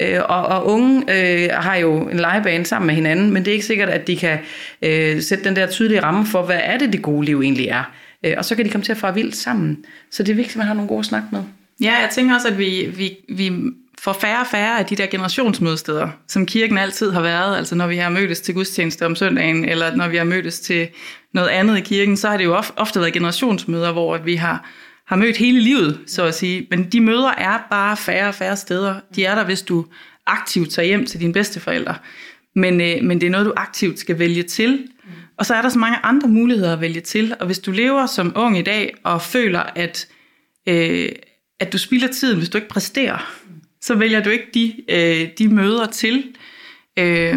Øh, 0.00 0.20
og, 0.24 0.44
og 0.44 0.66
unge 0.66 1.02
øh, 1.08 1.48
har 1.52 1.74
jo 1.74 2.08
en 2.08 2.16
legebane 2.16 2.66
sammen 2.66 2.86
med 2.86 2.94
hinanden, 2.94 3.30
men 3.30 3.44
det 3.44 3.50
er 3.50 3.52
ikke 3.52 3.66
sikkert, 3.66 3.88
at 3.88 4.06
de 4.06 4.16
kan 4.16 4.38
øh, 4.82 5.22
sætte 5.22 5.44
den 5.44 5.56
der 5.56 5.66
tydelige 5.66 6.02
ramme 6.02 6.26
for, 6.26 6.42
hvad 6.42 6.60
er 6.62 6.78
det, 6.78 6.92
det 6.92 7.02
gode 7.02 7.26
liv 7.26 7.40
egentlig 7.40 7.68
er. 7.68 7.92
Øh, 8.24 8.34
og 8.38 8.44
så 8.44 8.56
kan 8.56 8.64
de 8.64 8.70
komme 8.70 8.84
til 8.84 8.92
at 8.92 8.98
fare 8.98 9.14
vildt 9.14 9.36
sammen. 9.36 9.84
Så 10.10 10.22
det 10.22 10.32
er 10.32 10.36
vigtigt, 10.36 10.54
at 10.54 10.58
man 10.58 10.66
har 10.66 10.74
nogle 10.74 10.88
gode 10.88 11.04
snak 11.04 11.22
med. 11.32 11.40
Ja, 11.80 11.92
jeg 11.92 12.08
tænker 12.12 12.34
også, 12.34 12.48
at 12.48 12.58
vi, 12.58 12.92
vi, 12.96 13.16
vi 13.28 13.52
får 13.98 14.12
færre 14.12 14.40
og 14.40 14.46
færre 14.46 14.78
af 14.78 14.86
de 14.86 14.96
der 14.96 15.06
generationsmødesteder, 15.06 16.08
som 16.28 16.46
kirken 16.46 16.78
altid 16.78 17.10
har 17.10 17.22
været. 17.22 17.56
Altså 17.56 17.74
når 17.74 17.86
vi 17.86 17.96
har 17.96 18.10
mødtes 18.10 18.40
til 18.40 18.54
gudstjeneste 18.54 19.06
om 19.06 19.16
søndagen, 19.16 19.64
eller 19.64 19.96
når 19.96 20.08
vi 20.08 20.16
har 20.16 20.24
mødtes 20.24 20.60
til 20.60 20.88
noget 21.32 21.48
andet 21.48 21.78
i 21.78 21.80
kirken, 21.80 22.16
så 22.16 22.28
har 22.28 22.36
det 22.36 22.44
jo 22.44 22.62
ofte 22.76 23.00
været 23.00 23.12
generationsmøder, 23.12 23.92
hvor 23.92 24.18
vi 24.18 24.34
har, 24.34 24.68
har 25.06 25.16
mødt 25.16 25.36
hele 25.36 25.60
livet, 25.60 26.00
så 26.06 26.24
at 26.24 26.34
sige. 26.34 26.66
Men 26.70 26.84
de 26.84 27.00
møder 27.00 27.30
er 27.30 27.58
bare 27.70 27.96
færre 27.96 28.28
og 28.28 28.34
færre 28.34 28.56
steder. 28.56 29.00
De 29.16 29.24
er 29.24 29.34
der, 29.34 29.44
hvis 29.44 29.62
du 29.62 29.86
aktivt 30.26 30.70
tager 30.70 30.86
hjem 30.86 31.06
til 31.06 31.20
dine 31.20 31.32
bedsteforældre. 31.32 31.94
Men, 32.54 32.80
øh, 32.80 33.02
men 33.02 33.20
det 33.20 33.26
er 33.26 33.30
noget, 33.30 33.46
du 33.46 33.52
aktivt 33.56 33.98
skal 33.98 34.18
vælge 34.18 34.42
til. 34.42 34.88
Og 35.38 35.46
så 35.46 35.54
er 35.54 35.62
der 35.62 35.68
så 35.68 35.78
mange 35.78 35.98
andre 36.02 36.28
muligheder 36.28 36.72
at 36.72 36.80
vælge 36.80 37.00
til. 37.00 37.34
Og 37.40 37.46
hvis 37.46 37.58
du 37.58 37.70
lever 37.70 38.06
som 38.06 38.32
ung 38.36 38.58
i 38.58 38.62
dag 38.62 38.94
og 39.04 39.22
føler, 39.22 39.60
at, 39.60 40.08
øh, 40.68 41.08
at 41.60 41.72
du 41.72 41.78
spilder 41.78 42.08
tiden, 42.08 42.38
hvis 42.38 42.48
du 42.48 42.58
ikke 42.58 42.68
præsterer, 42.68 43.34
så 43.80 43.94
vælger 43.94 44.22
du 44.22 44.30
ikke 44.30 44.46
de, 44.54 44.74
øh, 44.88 45.28
de 45.38 45.48
møder 45.48 45.86
til. 45.86 46.24
Øh, 46.98 47.34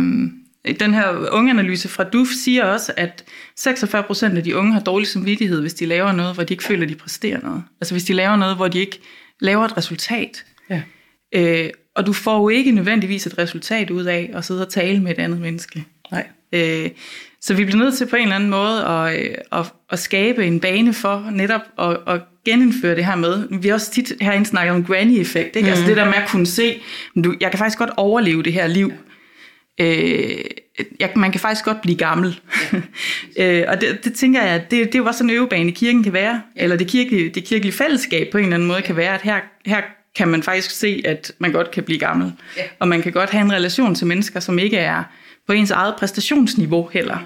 den 0.73 0.93
her 0.93 1.29
ungeanalyse 1.31 1.89
fra 1.89 2.03
DUF 2.03 2.27
siger 2.43 2.65
også, 2.65 2.93
at 2.97 3.23
46% 3.59 4.37
af 4.37 4.43
de 4.43 4.55
unge 4.55 4.73
har 4.73 4.79
dårlig 4.79 5.07
samvittighed, 5.07 5.61
hvis 5.61 5.73
de 5.73 5.85
laver 5.85 6.11
noget, 6.11 6.33
hvor 6.33 6.43
de 6.43 6.53
ikke 6.53 6.63
føler, 6.63 6.83
at 6.83 6.89
de 6.89 6.95
præsterer 6.95 7.39
noget. 7.43 7.63
Altså 7.81 7.93
hvis 7.93 8.03
de 8.03 8.13
laver 8.13 8.35
noget, 8.35 8.55
hvor 8.55 8.67
de 8.67 8.79
ikke 8.79 8.99
laver 9.39 9.65
et 9.65 9.77
resultat. 9.77 10.45
Ja. 10.69 10.81
Øh, 11.35 11.69
og 11.95 12.05
du 12.05 12.13
får 12.13 12.37
jo 12.37 12.49
ikke 12.49 12.71
nødvendigvis 12.71 13.27
et 13.27 13.37
resultat 13.37 13.89
ud 13.89 14.03
af 14.03 14.31
at 14.33 14.45
sidde 14.45 14.61
og 14.61 14.69
tale 14.69 15.01
med 15.01 15.11
et 15.11 15.19
andet 15.19 15.41
menneske. 15.41 15.85
Nej. 16.11 16.27
Øh, 16.53 16.89
så 17.41 17.53
vi 17.53 17.65
bliver 17.65 17.83
nødt 17.83 17.97
til 17.97 18.07
på 18.07 18.15
en 18.15 18.21
eller 18.21 18.35
anden 18.35 18.49
måde 18.49 18.85
at, 18.85 19.19
øh, 19.19 19.35
at, 19.51 19.73
at 19.89 19.99
skabe 19.99 20.45
en 20.45 20.59
bane 20.59 20.93
for 20.93 21.29
netop 21.31 21.61
at, 21.79 21.97
at 22.07 22.21
genindføre 22.45 22.95
det 22.95 23.05
her 23.05 23.15
med. 23.15 23.59
Vi 23.61 23.67
har 23.67 23.75
også 23.75 23.91
tit 23.91 24.13
herinde 24.21 24.45
snakket 24.45 24.75
om 24.75 24.85
granny-effekt. 24.85 25.55
Ikke? 25.55 25.65
Mm. 25.65 25.71
Altså 25.71 25.85
det 25.85 25.97
der 25.97 26.05
med 26.05 26.13
at 26.13 26.29
kunne 26.29 26.45
se, 26.45 26.81
du, 27.23 27.35
jeg 27.41 27.51
kan 27.51 27.57
faktisk 27.57 27.77
godt 27.77 27.89
overleve 27.97 28.43
det 28.43 28.53
her 28.53 28.67
liv. 28.67 28.91
Øh, 29.79 30.43
jeg, 30.99 31.09
man 31.15 31.31
kan 31.31 31.41
faktisk 31.41 31.65
godt 31.65 31.81
blive 31.81 31.97
gammel. 31.97 32.39
øh, 33.39 33.63
og 33.67 33.81
det, 33.81 33.99
det 34.03 34.13
tænker 34.13 34.43
jeg, 34.43 34.61
det, 34.61 34.71
det 34.71 34.95
er 34.95 34.99
jo 34.99 35.05
også 35.05 35.17
sådan 35.17 35.29
en 35.29 35.35
øvebane, 35.35 35.71
kirken 35.71 36.03
kan 36.03 36.13
være. 36.13 36.41
Eller 36.55 36.75
det 36.75 36.87
kirkelige, 36.87 37.29
det 37.29 37.43
kirkelige 37.43 37.73
fællesskab 37.73 38.27
på 38.31 38.37
en 38.37 38.43
eller 38.43 38.55
anden 38.55 38.67
måde 38.67 38.81
kan 38.81 38.95
være, 38.95 39.13
at 39.13 39.21
her, 39.21 39.39
her 39.65 39.81
kan 40.15 40.27
man 40.27 40.43
faktisk 40.43 40.71
se, 40.71 41.01
at 41.05 41.31
man 41.39 41.51
godt 41.51 41.71
kan 41.71 41.83
blive 41.83 41.99
gammel. 41.99 42.33
Ja. 42.57 42.63
Og 42.79 42.87
man 42.87 43.01
kan 43.01 43.11
godt 43.11 43.29
have 43.29 43.41
en 43.41 43.53
relation 43.53 43.95
til 43.95 44.07
mennesker, 44.07 44.39
som 44.39 44.59
ikke 44.59 44.77
er 44.77 45.03
på 45.47 45.53
ens 45.53 45.71
eget 45.71 45.95
præstationsniveau 45.99 46.89
heller. 46.93 47.17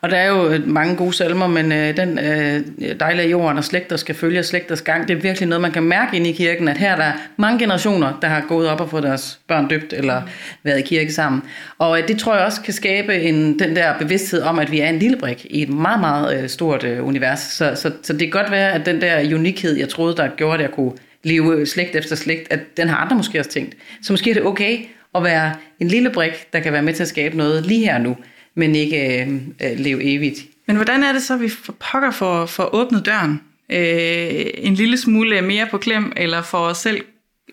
Og 0.00 0.10
der 0.10 0.16
er 0.16 0.28
jo 0.28 0.60
mange 0.66 0.96
gode 0.96 1.12
salmer, 1.12 1.46
men 1.46 1.72
øh, 1.72 1.96
den 1.96 2.18
øh, 2.18 2.60
dejlige 3.00 3.28
jorden 3.28 3.58
og 3.58 3.64
slægter 3.64 3.96
skal 3.96 4.14
følge 4.14 4.42
slægters 4.42 4.82
gang, 4.82 5.08
det 5.08 5.16
er 5.16 5.20
virkelig 5.20 5.48
noget, 5.48 5.62
man 5.62 5.72
kan 5.72 5.82
mærke 5.82 6.16
ind 6.16 6.26
i 6.26 6.32
kirken, 6.32 6.68
at 6.68 6.78
her 6.78 6.92
er 6.92 6.96
der 6.96 7.12
mange 7.36 7.58
generationer, 7.58 8.18
der 8.22 8.28
har 8.28 8.44
gået 8.48 8.68
op 8.68 8.80
og 8.80 8.90
fået 8.90 9.02
deres 9.02 9.40
børn 9.48 9.68
døbt 9.68 9.92
eller 9.92 10.22
været 10.62 10.78
i 10.78 10.82
kirke 10.82 11.12
sammen. 11.12 11.42
Og 11.78 12.00
øh, 12.00 12.08
det 12.08 12.18
tror 12.18 12.36
jeg 12.36 12.44
også 12.44 12.62
kan 12.62 12.74
skabe 12.74 13.20
en, 13.20 13.58
den 13.58 13.76
der 13.76 13.98
bevidsthed 13.98 14.42
om, 14.42 14.58
at 14.58 14.72
vi 14.72 14.80
er 14.80 14.88
en 14.88 14.98
lille 14.98 15.16
brik 15.16 15.46
i 15.50 15.62
et 15.62 15.68
meget, 15.68 16.00
meget 16.00 16.42
øh, 16.42 16.48
stort 16.48 16.84
øh, 16.84 17.06
univers. 17.06 17.40
Så, 17.40 17.74
så, 17.74 17.92
så 18.02 18.12
det 18.12 18.20
kan 18.20 18.30
godt 18.30 18.50
være, 18.50 18.72
at 18.72 18.86
den 18.86 19.00
der 19.00 19.34
unikhed, 19.34 19.76
jeg 19.76 19.88
troede, 19.88 20.16
der 20.16 20.28
gjorde, 20.36 20.54
at 20.54 20.60
jeg 20.60 20.70
kunne 20.70 20.92
leve 21.24 21.56
øh, 21.56 21.66
slægt 21.66 21.96
efter 21.96 22.16
slægt, 22.16 22.52
at 22.52 22.60
den 22.76 22.88
har 22.88 22.96
andre 22.96 23.16
måske 23.16 23.38
også 23.38 23.50
tænkt. 23.50 23.76
Så 24.02 24.12
måske 24.12 24.30
er 24.30 24.34
det 24.34 24.42
okay 24.42 24.78
at 25.14 25.24
være 25.24 25.52
en 25.80 25.88
lille 25.88 26.10
brik, 26.10 26.52
der 26.52 26.60
kan 26.60 26.72
være 26.72 26.82
med 26.82 26.94
til 26.94 27.02
at 27.02 27.08
skabe 27.08 27.36
noget 27.36 27.66
lige 27.66 27.84
her 27.84 27.98
nu 27.98 28.16
men 28.58 28.74
ikke 28.74 29.22
øh, 29.22 29.32
øh, 29.62 29.78
leve 29.78 30.14
evigt. 30.14 30.46
Men 30.66 30.76
hvordan 30.76 31.02
er 31.02 31.12
det 31.12 31.22
så, 31.22 31.34
at 31.34 31.40
vi 31.40 31.48
for 31.48 31.72
pokker 31.72 32.10
for, 32.10 32.46
for 32.46 32.74
åbnet 32.74 33.06
døren? 33.06 33.40
Øh, 33.72 34.44
en 34.54 34.74
lille 34.74 34.98
smule 34.98 35.42
mere 35.42 35.66
på 35.70 35.78
klem, 35.78 36.12
eller 36.16 36.42
for 36.42 36.58
os 36.58 36.78
selv 36.78 37.04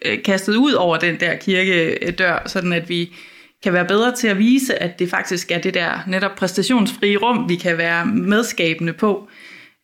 øh, 0.05 0.23
kastet 0.23 0.55
ud 0.55 0.71
over 0.71 0.97
den 0.97 1.19
der 1.19 1.35
kirkedør, 1.35 2.43
sådan 2.45 2.73
at 2.73 2.89
vi 2.89 3.13
kan 3.63 3.73
være 3.73 3.85
bedre 3.85 4.15
til 4.15 4.27
at 4.27 4.37
vise, 4.37 4.83
at 4.83 4.99
det 4.99 5.09
faktisk 5.09 5.51
er 5.51 5.57
det 5.57 5.73
der 5.73 5.99
netop 6.07 6.35
præstationsfrie 6.35 7.17
rum, 7.17 7.49
vi 7.49 7.55
kan 7.55 7.77
være 7.77 8.05
medskabende 8.05 8.93
på. 8.93 9.29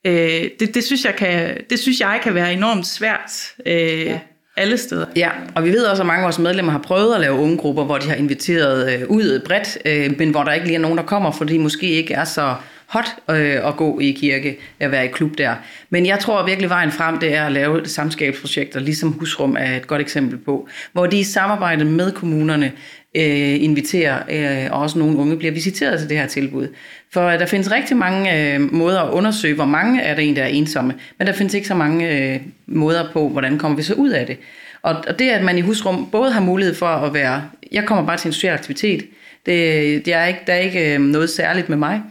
Øh, 0.05 0.49
det, 0.59 0.75
det, 0.75 0.83
synes 0.83 1.05
jeg 1.05 1.15
kan, 1.15 1.57
det 1.69 1.79
synes 1.79 1.99
jeg 1.99 2.19
kan 2.23 2.35
være 2.35 2.53
enormt 2.53 2.87
svært. 2.87 3.31
Øh, 3.65 4.05
ja 4.05 4.19
alle 4.57 4.77
steder. 4.77 5.05
Ja, 5.15 5.29
og 5.55 5.63
vi 5.63 5.69
ved 5.69 5.83
også, 5.85 6.03
at 6.03 6.07
mange 6.07 6.19
af 6.19 6.23
vores 6.23 6.39
medlemmer 6.39 6.71
har 6.71 6.79
prøvet 6.79 7.15
at 7.15 7.21
lave 7.21 7.33
unge 7.33 7.57
grupper, 7.57 7.83
hvor 7.83 7.97
de 7.97 8.07
har 8.07 8.15
inviteret 8.15 8.93
øh, 8.93 9.09
ud 9.09 9.41
bredt, 9.45 9.77
øh, 9.85 10.17
men 10.17 10.31
hvor 10.31 10.43
der 10.43 10.53
ikke 10.53 10.65
lige 10.65 10.75
er 10.75 10.81
nogen, 10.81 10.97
der 10.97 11.03
kommer, 11.03 11.31
fordi 11.31 11.53
de 11.53 11.59
måske 11.59 11.89
ikke 11.89 12.13
er 12.13 12.23
så 12.23 12.55
hot 12.91 13.15
øh, 13.29 13.67
at 13.67 13.77
gå 13.77 13.99
i 13.99 14.11
kirke, 14.11 14.57
at 14.79 14.91
være 14.91 15.05
i 15.05 15.07
klub 15.07 15.37
der. 15.37 15.55
Men 15.89 16.05
jeg 16.05 16.19
tror 16.19 16.45
virkelig 16.45 16.69
vejen 16.69 16.91
frem, 16.91 17.17
det 17.17 17.35
er 17.35 17.45
at 17.45 17.51
lave 17.51 17.85
samskabsprojekter, 17.85 18.79
ligesom 18.79 19.11
Husrum 19.11 19.55
er 19.59 19.75
et 19.75 19.87
godt 19.87 20.01
eksempel 20.01 20.37
på, 20.37 20.67
hvor 20.93 21.05
de 21.05 21.19
i 21.19 21.23
samarbejde 21.23 21.85
med 21.85 22.11
kommunerne 22.11 22.71
øh, 23.15 23.63
inviterer, 23.63 24.19
øh, 24.29 24.71
og 24.71 24.81
også 24.81 24.99
nogle 24.99 25.17
unge 25.17 25.37
bliver 25.37 25.53
visiteret 25.53 25.99
til 25.99 26.09
det 26.09 26.17
her 26.17 26.27
tilbud. 26.27 26.67
For 27.13 27.27
øh, 27.27 27.39
der 27.39 27.45
findes 27.45 27.71
rigtig 27.71 27.97
mange 27.97 28.53
øh, 28.53 28.73
måder 28.73 29.01
at 29.01 29.11
undersøge, 29.11 29.55
hvor 29.55 29.65
mange 29.65 30.01
er 30.01 30.15
der 30.15 30.21
en, 30.21 30.35
der 30.35 30.43
er 30.43 30.47
ensomme, 30.47 30.93
men 31.17 31.27
der 31.27 31.33
findes 31.33 31.53
ikke 31.53 31.67
så 31.67 31.75
mange 31.75 32.17
øh, 32.17 32.39
måder 32.65 33.11
på, 33.13 33.29
hvordan 33.29 33.57
kommer 33.57 33.77
vi 33.77 33.83
så 33.83 33.93
ud 33.93 34.09
af 34.09 34.25
det. 34.25 34.37
Og, 34.81 34.95
og 35.07 35.19
det, 35.19 35.29
at 35.29 35.43
man 35.43 35.57
i 35.57 35.61
husrum 35.61 36.09
både 36.11 36.31
har 36.31 36.41
mulighed 36.41 36.75
for 36.75 36.85
at 36.85 37.13
være, 37.13 37.43
jeg 37.71 37.85
kommer 37.85 38.05
bare 38.05 38.17
til 38.17 38.27
en 38.27 38.33
social 38.33 38.53
aktivitet, 38.53 39.05
det, 39.45 40.05
det 40.05 40.13
er 40.13 40.25
ikke, 40.25 40.39
der 40.47 40.53
er 40.53 40.59
ikke 40.59 40.93
øh, 40.93 41.01
noget 41.01 41.29
særligt 41.29 41.69
med 41.69 41.77
mig. 41.77 42.01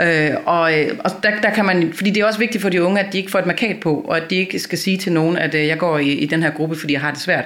Øh, 0.00 0.30
og 0.46 0.80
øh, 0.80 0.98
og 1.04 1.10
der, 1.22 1.40
der 1.40 1.50
kan 1.50 1.64
man, 1.64 1.92
fordi 1.92 2.10
det 2.10 2.20
er 2.20 2.26
også 2.26 2.38
vigtigt 2.38 2.62
for 2.62 2.68
de 2.68 2.82
unge, 2.82 3.00
at 3.00 3.12
de 3.12 3.18
ikke 3.18 3.30
får 3.30 3.38
et 3.38 3.46
markat 3.46 3.80
på, 3.80 3.94
og 4.08 4.16
at 4.16 4.30
de 4.30 4.36
ikke 4.36 4.58
skal 4.58 4.78
sige 4.78 4.98
til 4.98 5.12
nogen, 5.12 5.36
at 5.36 5.54
øh, 5.54 5.66
jeg 5.66 5.78
går 5.78 5.98
i, 5.98 6.12
i 6.12 6.26
den 6.26 6.42
her 6.42 6.50
gruppe, 6.50 6.76
fordi 6.76 6.92
jeg 6.92 7.00
har 7.00 7.10
det 7.10 7.20
svært 7.20 7.44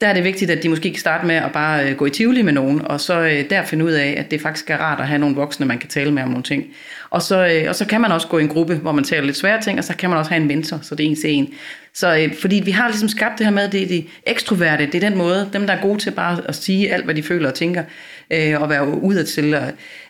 der 0.00 0.06
er 0.06 0.14
det 0.14 0.24
vigtigt, 0.24 0.50
at 0.50 0.62
de 0.62 0.68
måske 0.68 0.90
kan 0.90 1.00
starte 1.00 1.26
med 1.26 1.34
at 1.34 1.52
bare 1.52 1.90
øh, 1.90 1.96
gå 1.96 2.06
i 2.06 2.10
Tivoli 2.10 2.42
med 2.42 2.52
nogen, 2.52 2.82
og 2.86 3.00
så 3.00 3.20
øh, 3.20 3.50
der 3.50 3.64
finde 3.64 3.84
ud 3.84 3.90
af, 3.90 4.14
at 4.18 4.30
det 4.30 4.40
faktisk 4.40 4.70
er 4.70 4.76
rart 4.76 5.00
at 5.00 5.06
have 5.06 5.18
nogle 5.18 5.36
voksne, 5.36 5.66
man 5.66 5.78
kan 5.78 5.88
tale 5.88 6.10
med 6.10 6.22
om 6.22 6.28
nogle 6.28 6.42
ting. 6.42 6.64
Og 7.10 7.22
så, 7.22 7.46
øh, 7.46 7.68
og 7.68 7.74
så 7.74 7.84
kan 7.84 8.00
man 8.00 8.12
også 8.12 8.28
gå 8.28 8.38
i 8.38 8.42
en 8.42 8.48
gruppe, 8.48 8.74
hvor 8.74 8.92
man 8.92 9.04
taler 9.04 9.24
lidt 9.24 9.36
svære 9.36 9.62
ting, 9.62 9.78
og 9.78 9.84
så 9.84 9.96
kan 9.96 10.10
man 10.10 10.18
også 10.18 10.30
have 10.30 10.42
en 10.42 10.48
mentor, 10.48 10.78
så 10.82 10.94
det 10.94 11.06
er 11.06 11.10
en 11.10 11.16
til 11.16 11.30
en. 11.30 11.54
Så 11.94 12.28
fordi 12.40 12.62
vi 12.64 12.70
har 12.70 12.88
ligesom 12.88 13.08
skabt 13.08 13.38
det 13.38 13.46
her 13.46 13.52
med, 13.52 13.62
at 13.62 13.72
det 13.72 13.82
er 13.82 13.88
de 13.88 14.04
ekstroverte, 14.26 14.86
det 14.86 14.94
er 14.94 15.08
den 15.08 15.18
måde, 15.18 15.50
dem 15.52 15.66
der 15.66 15.74
er 15.74 15.82
gode 15.82 15.98
til 15.98 16.10
bare 16.10 16.40
at 16.48 16.54
sige 16.54 16.92
alt, 16.92 17.04
hvad 17.04 17.14
de 17.14 17.22
føler 17.22 17.48
og 17.48 17.54
tænker, 17.54 17.82
og 18.30 18.70
være 18.70 19.02
udad 19.02 19.24
til, 19.24 19.54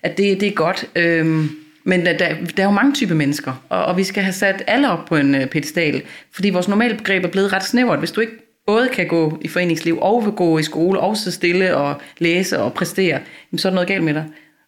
at 0.02 0.18
det, 0.18 0.40
det 0.40 0.48
er 0.48 0.52
godt. 0.52 0.84
Øhm, 0.96 1.50
men 1.84 2.06
der, 2.06 2.12
der 2.56 2.62
er 2.62 2.64
jo 2.64 2.70
mange 2.70 2.94
typer 2.94 3.14
mennesker, 3.14 3.64
og, 3.68 3.84
og 3.84 3.96
vi 3.96 4.04
skal 4.04 4.22
have 4.22 4.32
sat 4.32 4.62
alle 4.66 4.90
op 4.90 5.04
på 5.04 5.16
en 5.16 5.36
pedestal, 5.50 6.02
fordi 6.32 6.50
vores 6.50 6.68
normale 6.68 6.96
begreb 6.96 7.24
er 7.24 7.28
blevet 7.28 7.52
ret 7.52 7.64
snævert. 7.64 7.98
Hvis 7.98 8.10
du 8.10 8.20
ikke 8.20 8.47
både 8.68 8.88
kan 8.88 9.08
gå 9.08 9.38
i 9.40 9.48
foreningsliv 9.48 9.98
og 10.00 10.34
gå 10.36 10.58
i 10.58 10.62
skole 10.62 11.00
og 11.00 11.16
sidde 11.16 11.36
stille 11.36 11.76
og 11.76 12.00
læse 12.18 12.58
og 12.58 12.74
præstere, 12.74 13.20
så 13.56 13.68
er 13.68 13.70
der 13.70 13.74
noget 13.74 13.88
galt 13.88 14.04
med 14.04 14.14
dig. 14.14 14.24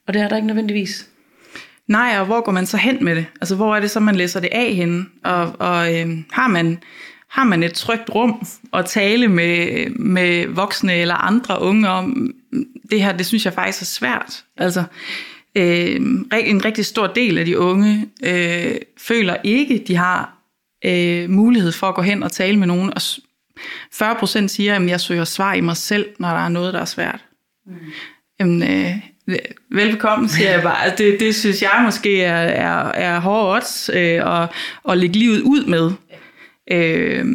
Og 0.06 0.14
det 0.14 0.22
er 0.22 0.28
der 0.28 0.36
ikke 0.36 0.46
nødvendigvis. 0.46 1.06
Nej, 1.88 2.16
og 2.18 2.26
hvor 2.26 2.40
går 2.40 2.52
man 2.52 2.66
så 2.66 2.76
hen 2.76 3.04
med 3.04 3.16
det? 3.16 3.26
Altså, 3.40 3.56
hvor 3.56 3.76
er 3.76 3.80
det 3.80 3.90
så, 3.90 4.00
man 4.00 4.16
læser 4.16 4.40
det 4.40 4.48
af 4.52 4.74
henne? 4.74 5.06
Og, 5.24 5.54
og 5.58 5.94
øh, 5.94 6.08
har, 6.32 6.48
man, 6.48 6.78
har 7.28 7.44
man 7.44 7.62
et 7.62 7.72
trygt 7.72 8.14
rum 8.14 8.46
at 8.72 8.86
tale 8.86 9.28
med, 9.28 9.90
med 9.90 10.46
voksne 10.46 10.94
eller 10.94 11.14
andre 11.14 11.62
unge 11.62 11.88
om, 11.88 12.34
det 12.90 13.02
her, 13.02 13.16
det 13.16 13.26
synes 13.26 13.44
jeg 13.44 13.52
faktisk 13.52 13.82
er 13.82 13.86
svært. 13.86 14.44
Altså, 14.56 14.84
øh, 15.54 15.96
en 16.32 16.64
rigtig 16.64 16.86
stor 16.86 17.06
del 17.06 17.38
af 17.38 17.44
de 17.44 17.58
unge 17.58 18.08
øh, 18.24 18.74
føler 18.98 19.36
ikke, 19.44 19.84
de 19.86 19.96
har 19.96 20.36
øh, 20.84 21.30
mulighed 21.30 21.72
for 21.72 21.86
at 21.86 21.94
gå 21.94 22.02
hen 22.02 22.22
og 22.22 22.32
tale 22.32 22.58
med 22.58 22.66
nogen 22.66 22.92
og 22.94 23.02
40 23.92 24.14
procent 24.14 24.50
siger, 24.50 24.76
at 24.76 24.88
jeg 24.88 25.00
søger 25.00 25.24
svar 25.24 25.54
i 25.54 25.60
mig 25.60 25.76
selv, 25.76 26.06
når 26.18 26.28
der 26.28 26.44
er 26.44 26.48
noget, 26.48 26.74
der 26.74 26.80
er 26.80 26.84
svært. 26.84 27.24
Mm. 27.66 27.74
Jamen, 28.40 28.62
øh, 28.62 28.94
velkommen, 29.70 30.28
siger 30.28 30.50
jeg 30.50 30.62
bare. 30.62 30.92
Det, 30.98 31.20
det 31.20 31.34
synes 31.34 31.62
jeg 31.62 31.82
måske 31.84 32.22
er, 32.22 32.36
er, 32.36 32.92
er 32.92 33.20
hårde 33.20 33.56
odds 33.56 33.90
øh, 33.94 34.42
at, 34.42 34.48
at 34.88 34.98
lægge 34.98 35.18
livet 35.18 35.40
ud 35.40 35.64
med. 35.64 35.90
Øh, 36.72 37.26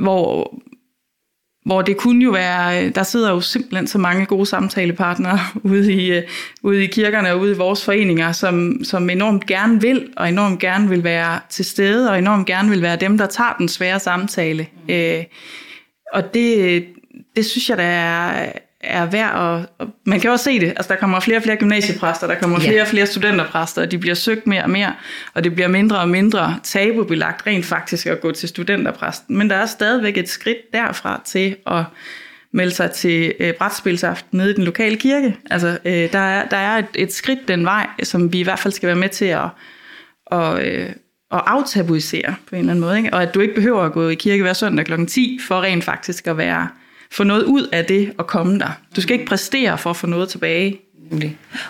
hvor, 0.00 0.54
hvor 1.68 1.82
det 1.82 1.96
kunne 1.96 2.24
jo 2.24 2.30
være, 2.30 2.90
der 2.90 3.02
sidder 3.02 3.30
jo 3.30 3.40
simpelthen 3.40 3.86
så 3.86 3.98
mange 3.98 4.26
gode 4.26 4.46
samtalepartnere 4.46 5.38
ude 5.72 5.92
i, 5.92 6.12
øh, 6.12 6.22
ude 6.62 6.84
i 6.84 6.86
kirkerne 6.86 7.32
og 7.32 7.40
ude 7.40 7.52
i 7.52 7.56
vores 7.56 7.84
foreninger, 7.84 8.32
som, 8.32 8.84
som 8.84 9.10
enormt 9.10 9.46
gerne 9.46 9.80
vil, 9.80 10.08
og 10.16 10.28
enormt 10.28 10.60
gerne 10.60 10.88
vil 10.88 11.04
være 11.04 11.40
til 11.50 11.64
stede, 11.64 12.10
og 12.10 12.18
enormt 12.18 12.46
gerne 12.46 12.70
vil 12.70 12.82
være 12.82 12.96
dem, 12.96 13.18
der 13.18 13.26
tager 13.26 13.52
den 13.58 13.68
svære 13.68 14.00
samtale. 14.00 14.66
Mm. 14.88 14.94
Øh, 14.94 15.24
og 16.12 16.34
det, 16.34 16.84
det 17.36 17.46
synes 17.46 17.68
jeg, 17.70 17.76
der 17.76 17.84
er, 17.84 18.52
er 18.88 19.06
værd 19.06 19.60
at... 19.80 19.88
Man 20.04 20.20
kan 20.20 20.30
også 20.30 20.44
se 20.44 20.60
det. 20.60 20.68
Altså, 20.68 20.92
der 20.92 20.96
kommer 20.96 21.20
flere 21.20 21.38
og 21.38 21.42
flere 21.42 21.56
gymnasiepræster, 21.56 22.26
der 22.26 22.34
kommer 22.34 22.58
flere 22.58 22.82
og 22.82 22.88
flere 22.88 23.06
studenterpræster, 23.06 23.82
og 23.82 23.90
de 23.90 23.98
bliver 23.98 24.14
søgt 24.14 24.46
mere 24.46 24.62
og 24.62 24.70
mere, 24.70 24.94
og 25.34 25.44
det 25.44 25.54
bliver 25.54 25.68
mindre 25.68 25.98
og 25.98 26.08
mindre 26.08 26.58
tabubelagt 26.62 27.46
rent 27.46 27.66
faktisk 27.66 28.06
at 28.06 28.20
gå 28.20 28.32
til 28.32 28.48
studenterpræsten. 28.48 29.38
Men 29.38 29.50
der 29.50 29.56
er 29.56 29.66
stadigvæk 29.66 30.18
et 30.18 30.28
skridt 30.28 30.72
derfra 30.72 31.22
til 31.24 31.56
at 31.66 31.84
melde 32.52 32.74
sig 32.74 32.90
til 32.90 33.34
øh, 33.40 33.54
brætspilsaften 33.54 34.38
nede 34.38 34.50
i 34.50 34.54
den 34.54 34.64
lokale 34.64 34.96
kirke. 34.96 35.36
Altså, 35.50 35.78
øh, 35.84 36.12
der 36.12 36.18
er, 36.18 36.48
der 36.48 36.56
er 36.56 36.78
et, 36.78 36.86
et 36.94 37.12
skridt 37.12 37.48
den 37.48 37.64
vej, 37.64 37.86
som 38.02 38.32
vi 38.32 38.40
i 38.40 38.42
hvert 38.42 38.58
fald 38.58 38.72
skal 38.72 38.86
være 38.86 38.96
med 38.96 39.08
til 39.08 39.24
at, 39.24 39.48
og, 40.26 40.66
øh, 40.66 40.90
at 41.32 41.42
aftabuisere 41.46 42.34
på 42.48 42.54
en 42.54 42.58
eller 42.58 42.72
anden 42.72 42.84
måde. 42.84 42.98
Ikke? 42.98 43.14
Og 43.14 43.22
at 43.22 43.34
du 43.34 43.40
ikke 43.40 43.54
behøver 43.54 43.82
at 43.82 43.92
gå 43.92 44.08
i 44.08 44.14
kirke 44.14 44.42
hver 44.42 44.52
søndag 44.52 44.86
kl. 44.86 45.06
10 45.06 45.40
for 45.48 45.62
rent 45.62 45.84
faktisk 45.84 46.26
at 46.26 46.36
være 46.36 46.68
få 47.10 47.24
noget 47.24 47.42
ud 47.42 47.68
af 47.72 47.84
det 47.84 48.12
at 48.18 48.26
komme 48.26 48.58
der. 48.58 48.80
Du 48.96 49.00
skal 49.00 49.14
ikke 49.14 49.26
præstere 49.26 49.78
for 49.78 49.90
at 49.90 49.96
få 49.96 50.06
noget 50.06 50.28
tilbage. 50.28 50.80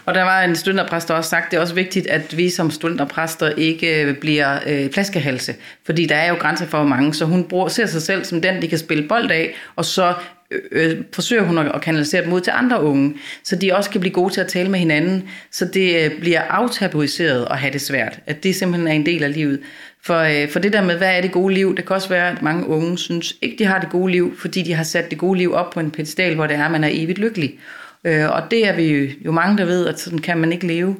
Og 0.04 0.14
der 0.14 0.22
var 0.22 0.42
en 0.42 0.56
studenterpræst, 0.56 1.08
der 1.08 1.14
også 1.14 1.30
sagt, 1.30 1.50
det 1.50 1.56
er 1.56 1.60
også 1.60 1.74
vigtigt, 1.74 2.06
at 2.06 2.36
vi 2.36 2.50
som 2.50 2.70
studenterpræster 2.70 3.48
ikke 3.48 4.02
øh, 4.02 4.16
bliver 4.16 4.58
øh, 4.66 4.90
flaskehalse. 4.92 5.54
Fordi 5.86 6.06
der 6.06 6.16
er 6.16 6.28
jo 6.28 6.34
grænser 6.34 6.66
for 6.66 6.84
mange, 6.84 7.14
så 7.14 7.24
hun 7.24 7.44
bruger, 7.44 7.68
ser 7.68 7.86
sig 7.86 8.02
selv 8.02 8.24
som 8.24 8.40
den, 8.40 8.62
de 8.62 8.68
kan 8.68 8.78
spille 8.78 9.08
bold 9.08 9.30
af, 9.30 9.54
og 9.76 9.84
så 9.84 10.14
øh, 10.50 10.60
øh 10.72 11.04
forsøger 11.12 11.42
hun 11.42 11.58
at 11.58 11.80
kanalisere 11.80 12.24
dem 12.24 12.32
ud 12.32 12.40
til 12.40 12.52
andre 12.56 12.82
unge, 12.82 13.14
så 13.44 13.56
de 13.56 13.74
også 13.74 13.90
kan 13.90 14.00
blive 14.00 14.12
gode 14.12 14.32
til 14.34 14.40
at 14.40 14.48
tale 14.48 14.68
med 14.68 14.78
hinanden, 14.78 15.28
så 15.50 15.64
det 15.64 16.04
øh, 16.04 16.20
bliver 16.20 16.42
aftabuiseret 16.42 17.46
at 17.50 17.58
have 17.58 17.72
det 17.72 17.80
svært, 17.80 18.20
at 18.26 18.42
det 18.42 18.54
simpelthen 18.54 18.88
er 18.88 18.92
en 18.92 19.06
del 19.06 19.24
af 19.24 19.32
livet. 19.32 19.60
For, 20.02 20.18
øh, 20.18 20.48
for 20.48 20.58
det 20.58 20.72
der 20.72 20.82
med, 20.82 20.96
hvad 20.96 21.16
er 21.16 21.20
det 21.20 21.32
gode 21.32 21.54
liv, 21.54 21.76
det 21.76 21.86
kan 21.86 21.96
også 21.96 22.08
være, 22.08 22.30
at 22.30 22.42
mange 22.42 22.66
unge 22.66 22.98
synes 22.98 23.34
ikke, 23.42 23.56
de 23.58 23.64
har 23.64 23.80
det 23.80 23.90
gode 23.90 24.12
liv, 24.12 24.36
fordi 24.38 24.62
de 24.62 24.74
har 24.74 24.84
sat 24.84 25.10
det 25.10 25.18
gode 25.18 25.38
liv 25.38 25.52
op 25.52 25.70
på 25.70 25.80
en 25.80 25.90
pedestal, 25.90 26.34
hvor 26.34 26.46
det 26.46 26.56
er, 26.56 26.64
at 26.64 26.70
man 26.70 26.84
er 26.84 26.90
evigt 26.92 27.18
lykkelig. 27.18 27.58
Øh, 28.04 28.30
og 28.30 28.42
det 28.50 28.68
er 28.68 28.76
vi 28.76 28.94
jo, 28.94 29.10
jo 29.24 29.32
mange, 29.32 29.58
der 29.58 29.64
ved, 29.64 29.86
at 29.86 30.00
sådan 30.00 30.18
kan 30.18 30.38
man 30.38 30.52
ikke 30.52 30.66
leve. 30.66 30.96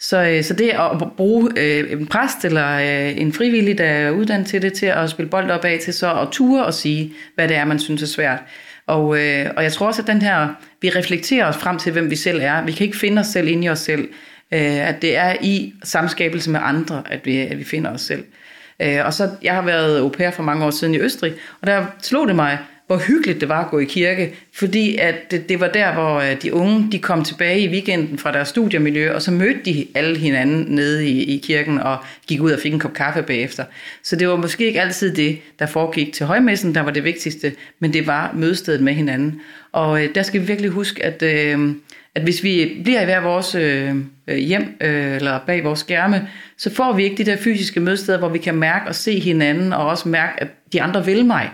Så, 0.00 0.22
øh, 0.24 0.44
så 0.44 0.54
det 0.54 0.68
at 0.68 1.12
bruge 1.16 1.50
øh, 1.56 1.92
en 1.92 2.06
præst 2.06 2.44
eller 2.44 2.78
øh, 2.78 3.20
en 3.20 3.32
frivillig, 3.32 3.78
der 3.78 3.84
er 3.84 4.10
uddannet 4.10 4.46
til 4.46 4.62
det, 4.62 4.72
til 4.72 4.86
at 4.86 5.10
spille 5.10 5.30
bold 5.30 5.50
op 5.50 5.64
af, 5.64 5.78
til 5.82 5.94
så 5.94 6.20
at 6.20 6.28
ture 6.32 6.64
og 6.64 6.74
sige, 6.74 7.12
hvad 7.34 7.48
det 7.48 7.56
er, 7.56 7.64
man 7.64 7.78
synes 7.78 8.02
er 8.02 8.06
svært. 8.06 8.38
Og, 8.86 9.18
øh, 9.18 9.50
og 9.56 9.62
jeg 9.62 9.72
tror 9.72 9.86
også, 9.86 10.02
at 10.02 10.08
den 10.08 10.22
her, 10.22 10.48
vi 10.82 10.90
reflekterer 10.90 11.46
os 11.46 11.56
frem 11.56 11.78
til, 11.78 11.92
hvem 11.92 12.10
vi 12.10 12.16
selv 12.16 12.40
er. 12.42 12.64
Vi 12.64 12.72
kan 12.72 12.86
ikke 12.86 12.98
finde 12.98 13.20
os 13.20 13.26
selv 13.26 13.48
inde 13.48 13.64
i 13.64 13.68
os 13.68 13.78
selv. 13.78 14.08
Øh, 14.54 14.88
at 14.88 15.02
det 15.02 15.16
er 15.16 15.36
i 15.40 15.74
samskabelse 15.82 16.50
med 16.50 16.60
andre, 16.62 17.02
at 17.10 17.26
vi, 17.26 17.36
at 17.38 17.58
vi 17.58 17.64
finder 17.64 17.90
os 17.90 18.00
selv. 18.00 18.24
Øh, 18.80 18.98
og 19.04 19.14
så, 19.14 19.30
jeg 19.42 19.54
har 19.54 19.62
været 19.62 19.98
au 19.98 20.08
pair 20.08 20.30
for 20.30 20.42
mange 20.42 20.64
år 20.64 20.70
siden 20.70 20.94
i 20.94 20.98
Østrig, 20.98 21.32
og 21.60 21.66
der 21.66 21.86
slog 22.02 22.28
det 22.28 22.36
mig, 22.36 22.58
hvor 22.86 22.96
hyggeligt 22.96 23.40
det 23.40 23.48
var 23.48 23.64
at 23.64 23.70
gå 23.70 23.78
i 23.78 23.84
kirke, 23.84 24.34
fordi 24.54 24.96
at 24.96 25.30
det, 25.30 25.48
det 25.48 25.60
var 25.60 25.68
der, 25.68 25.92
hvor 25.92 26.14
øh, 26.14 26.42
de 26.42 26.54
unge 26.54 26.88
de 26.92 26.98
kom 26.98 27.24
tilbage 27.24 27.60
i 27.60 27.68
weekenden 27.68 28.18
fra 28.18 28.32
deres 28.32 28.48
studiemiljø, 28.48 29.14
og 29.14 29.22
så 29.22 29.30
mødte 29.30 29.60
de 29.64 29.86
alle 29.94 30.18
hinanden 30.18 30.74
nede 30.74 31.08
i, 31.08 31.34
i 31.34 31.38
kirken 31.38 31.80
og 31.80 31.98
gik 32.26 32.40
ud 32.40 32.52
og 32.52 32.58
fik 32.58 32.72
en 32.72 32.78
kop 32.78 32.92
kaffe 32.92 33.22
bagefter. 33.22 33.64
Så 34.02 34.16
det 34.16 34.28
var 34.28 34.36
måske 34.36 34.66
ikke 34.66 34.80
altid 34.80 35.14
det, 35.14 35.38
der 35.58 35.66
foregik 35.66 36.12
til 36.12 36.26
højmessen, 36.26 36.74
der 36.74 36.80
var 36.80 36.90
det 36.90 37.04
vigtigste, 37.04 37.52
men 37.78 37.92
det 37.92 38.06
var 38.06 38.32
mødestedet 38.34 38.80
med 38.80 38.92
hinanden. 38.92 39.40
Og 39.72 40.04
øh, 40.04 40.14
der 40.14 40.22
skal 40.22 40.40
vi 40.40 40.46
virkelig 40.46 40.70
huske, 40.70 41.04
at, 41.04 41.22
øh, 41.22 41.74
at 42.14 42.22
hvis 42.22 42.42
vi 42.42 42.80
bliver 42.84 43.00
i 43.00 43.04
hver 43.04 43.20
vores 43.20 43.54
øh, 43.54 43.96
hjem 44.28 44.76
øh, 44.80 45.16
eller 45.16 45.40
bag 45.46 45.64
vores 45.64 45.80
skærme, 45.80 46.28
så 46.58 46.74
får 46.74 46.92
vi 46.92 47.04
ikke 47.04 47.24
de 47.24 47.30
der 47.30 47.36
fysiske 47.36 47.80
mødesteder, 47.80 48.18
hvor 48.18 48.28
vi 48.28 48.38
kan 48.38 48.54
mærke 48.54 48.88
og 48.88 48.94
se 48.94 49.20
hinanden, 49.20 49.72
og 49.72 49.86
også 49.86 50.08
mærke, 50.08 50.42
at 50.42 50.48
de 50.72 50.82
andre 50.82 51.04
vil 51.04 51.24
mig. 51.24 51.50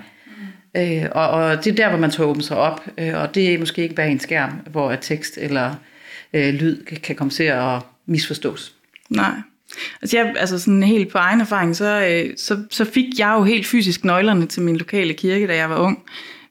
Øh, 0.77 1.05
og, 1.13 1.29
og 1.29 1.65
det 1.65 1.71
er 1.71 1.77
der, 1.77 1.89
hvor 1.89 1.99
man 1.99 2.11
tør 2.11 2.25
åbne 2.25 2.43
sig 2.43 2.57
op, 2.57 2.81
øh, 2.99 3.15
og 3.15 3.35
det 3.35 3.55
er 3.55 3.59
måske 3.59 3.83
ikke 3.83 3.95
bare 3.95 4.11
en 4.11 4.21
skærm, 4.21 4.51
hvor 4.71 4.91
at 4.91 4.99
tekst 5.01 5.39
eller 5.41 5.75
øh, 6.33 6.55
lyd 6.55 6.85
kan 6.85 7.17
komme 7.17 7.31
til 7.31 7.45
at 7.45 7.79
misforstås. 8.07 8.75
Nej. 9.09 9.33
Altså, 10.03 10.19
jeg, 10.19 10.35
altså 10.39 10.59
sådan 10.59 10.83
helt 10.83 11.09
på 11.09 11.19
egen 11.19 11.41
erfaring, 11.41 11.77
så, 11.77 12.07
øh, 12.11 12.37
så, 12.37 12.63
så 12.71 12.85
fik 12.85 13.05
jeg 13.19 13.35
jo 13.39 13.45
helt 13.45 13.67
fysisk 13.67 14.05
nøglerne 14.05 14.47
til 14.47 14.63
min 14.63 14.77
lokale 14.77 15.15
kirke, 15.15 15.47
da 15.47 15.57
jeg 15.57 15.71
var 15.71 15.77
ung. 15.77 15.99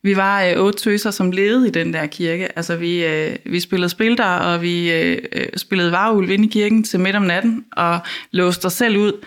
Vi 0.03 0.15
var 0.15 0.43
øh, 0.43 0.57
otte 0.57 0.79
tøser, 0.79 1.11
som 1.11 1.31
levede 1.31 1.67
i 1.67 1.71
den 1.71 1.93
der 1.93 2.05
kirke. 2.05 2.57
Altså, 2.57 2.75
vi, 2.75 3.05
øh, 3.05 3.35
vi 3.45 3.59
spillede 3.59 3.89
spil 3.89 4.17
der, 4.17 4.25
og 4.25 4.61
vi 4.61 4.91
øh, 4.91 5.17
øh, 5.31 5.47
spillede 5.57 5.91
varulv 5.91 6.29
ind 6.29 6.45
i 6.45 6.47
kirken 6.47 6.83
til 6.83 6.99
midt 6.99 7.15
om 7.15 7.21
natten, 7.21 7.65
og 7.71 7.99
låste 8.31 8.65
os 8.65 8.73
selv 8.73 8.97
ud. 8.97 9.25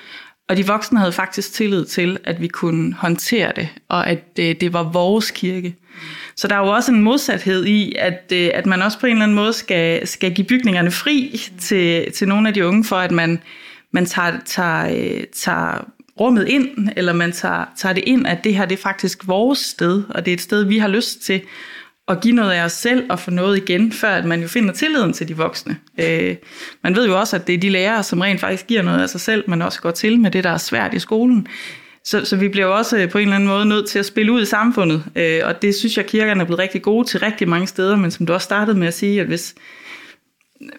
Og 0.52 0.58
de 0.58 0.66
voksne 0.66 0.98
havde 0.98 1.12
faktisk 1.12 1.52
tillid 1.52 1.84
til, 1.84 2.18
at 2.24 2.40
vi 2.40 2.48
kunne 2.48 2.94
håndtere 2.94 3.52
det, 3.56 3.68
og 3.88 4.06
at 4.10 4.24
øh, 4.38 4.54
det 4.60 4.72
var 4.72 4.82
vores 4.82 5.30
kirke. 5.30 5.76
Så 6.36 6.48
der 6.48 6.54
er 6.54 6.58
jo 6.58 6.66
også 6.66 6.92
en 6.92 7.02
modsathed 7.02 7.64
i, 7.64 7.94
at, 7.98 8.32
øh, 8.32 8.50
at 8.54 8.66
man 8.66 8.82
også 8.82 8.98
på 8.98 9.06
en 9.06 9.12
eller 9.12 9.22
anden 9.22 9.34
måde 9.34 9.52
skal, 9.52 10.06
skal 10.06 10.34
give 10.34 10.46
bygningerne 10.46 10.90
fri 10.90 11.40
til, 11.60 12.12
til 12.12 12.28
nogle 12.28 12.48
af 12.48 12.54
de 12.54 12.66
unge, 12.66 12.84
for 12.84 12.96
at 12.96 13.10
man, 13.10 13.42
man 13.90 14.06
tager, 14.06 14.32
tager, 14.44 14.96
øh, 14.96 15.24
tager 15.32 15.86
rummet 16.20 16.48
ind, 16.48 16.88
eller 16.96 17.12
man 17.12 17.32
tager, 17.32 17.64
tager 17.76 17.92
det 17.92 18.04
ind, 18.06 18.26
at 18.26 18.44
det 18.44 18.56
her 18.56 18.64
det 18.64 18.78
er 18.78 18.82
faktisk 18.82 19.28
vores 19.28 19.58
sted, 19.58 20.02
og 20.08 20.24
det 20.24 20.30
er 20.30 20.36
et 20.36 20.40
sted, 20.40 20.64
vi 20.64 20.78
har 20.78 20.88
lyst 20.88 21.22
til 21.22 21.40
at 22.12 22.20
give 22.20 22.34
noget 22.34 22.52
af 22.52 22.64
os 22.64 22.72
selv 22.72 23.04
og 23.10 23.18
få 23.18 23.30
noget 23.30 23.56
igen, 23.56 23.92
før 23.92 24.08
at 24.08 24.24
man 24.24 24.42
jo 24.42 24.48
finder 24.48 24.72
tilliden 24.72 25.12
til 25.12 25.28
de 25.28 25.36
voksne. 25.36 25.76
Øh, 25.98 26.36
man 26.82 26.96
ved 26.96 27.06
jo 27.06 27.18
også, 27.20 27.36
at 27.36 27.46
det 27.46 27.54
er 27.54 27.58
de 27.58 27.68
lærere, 27.68 28.02
som 28.02 28.20
rent 28.20 28.40
faktisk 28.40 28.66
giver 28.66 28.82
noget 28.82 29.02
af 29.02 29.08
sig 29.08 29.20
selv, 29.20 29.44
man 29.46 29.62
også 29.62 29.80
går 29.80 29.90
til 29.90 30.20
med 30.20 30.30
det, 30.30 30.44
der 30.44 30.50
er 30.50 30.58
svært 30.58 30.94
i 30.94 30.98
skolen. 30.98 31.46
Så, 32.04 32.24
så 32.24 32.36
vi 32.36 32.48
bliver 32.48 32.66
jo 32.66 32.76
også 32.76 32.98
øh, 32.98 33.10
på 33.10 33.18
en 33.18 33.22
eller 33.22 33.34
anden 33.34 33.48
måde 33.48 33.66
nødt 33.66 33.88
til 33.88 33.98
at 33.98 34.06
spille 34.06 34.32
ud 34.32 34.42
i 34.42 34.46
samfundet, 34.46 35.04
øh, 35.16 35.40
og 35.44 35.62
det 35.62 35.74
synes 35.74 35.96
jeg, 35.96 36.06
kirkerne 36.06 36.40
er 36.40 36.44
blevet 36.44 36.58
rigtig 36.58 36.82
gode 36.82 37.08
til 37.08 37.20
rigtig 37.20 37.48
mange 37.48 37.66
steder, 37.66 37.96
men 37.96 38.10
som 38.10 38.26
du 38.26 38.32
også 38.32 38.44
startede 38.44 38.78
med 38.78 38.86
at 38.86 38.94
sige, 38.94 39.20
at 39.20 39.26
hvis, 39.26 39.54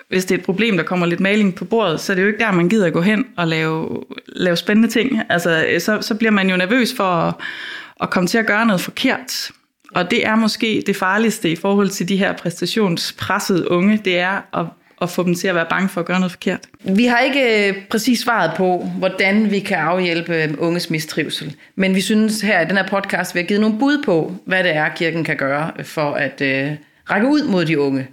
hvis 0.09 0.25
det 0.25 0.35
er 0.35 0.39
et 0.39 0.45
problem, 0.45 0.77
der 0.77 0.83
kommer 0.83 1.05
lidt 1.05 1.19
maling 1.19 1.55
på 1.55 1.65
bordet, 1.65 1.99
så 1.99 2.13
er 2.13 2.15
det 2.15 2.23
jo 2.23 2.27
ikke 2.27 2.39
der, 2.39 2.51
man 2.51 2.69
gider 2.69 2.85
at 2.85 2.93
gå 2.93 3.01
hen 3.01 3.25
og 3.37 3.47
lave, 3.47 4.03
lave 4.27 4.55
spændende 4.55 4.89
ting. 4.89 5.21
Altså, 5.29 5.65
øh, 5.69 5.81
så, 5.81 6.01
så 6.01 6.15
bliver 6.15 6.31
man 6.31 6.49
jo 6.49 6.57
nervøs 6.57 6.93
for 6.97 7.03
at, 7.03 7.33
at 8.01 8.09
komme 8.09 8.27
til 8.27 8.37
at 8.37 8.45
gøre 8.45 8.65
noget 8.65 8.81
forkert. 8.81 9.51
Og 9.95 10.11
det 10.11 10.25
er 10.25 10.35
måske 10.35 10.83
det 10.87 10.95
farligste 10.95 11.51
i 11.51 11.55
forhold 11.55 11.89
til 11.89 12.09
de 12.09 12.17
her 12.17 12.33
præstationspressede 12.33 13.71
unge, 13.71 14.01
det 14.05 14.19
er 14.19 14.59
at, 14.59 14.65
at 15.01 15.09
få 15.09 15.23
dem 15.23 15.35
til 15.35 15.47
at 15.47 15.55
være 15.55 15.65
bange 15.69 15.89
for 15.89 16.01
at 16.01 16.07
gøre 16.07 16.19
noget 16.19 16.31
forkert. 16.31 16.59
Vi 16.83 17.05
har 17.05 17.19
ikke 17.19 17.69
øh, 17.69 17.75
præcis 17.89 18.19
svaret 18.19 18.51
på, 18.57 18.89
hvordan 18.97 19.51
vi 19.51 19.59
kan 19.59 19.77
afhjælpe 19.77 20.55
unges 20.59 20.89
mistrivsel. 20.89 21.55
Men 21.75 21.95
vi 21.95 22.01
synes 22.01 22.41
her 22.41 22.61
i 22.61 22.65
den 22.65 22.77
her 22.77 22.87
podcast, 22.87 23.35
vi 23.35 23.39
har 23.39 23.47
givet 23.47 23.61
nogle 23.61 23.79
bud 23.79 24.03
på, 24.05 24.35
hvad 24.45 24.63
det 24.63 24.75
er, 24.75 24.89
kirken 24.89 25.23
kan 25.23 25.37
gøre 25.37 25.71
for 25.83 26.13
at 26.13 26.41
øh, 26.41 26.71
række 27.09 27.27
ud 27.27 27.47
mod 27.47 27.65
de 27.65 27.79
unge. 27.79 28.07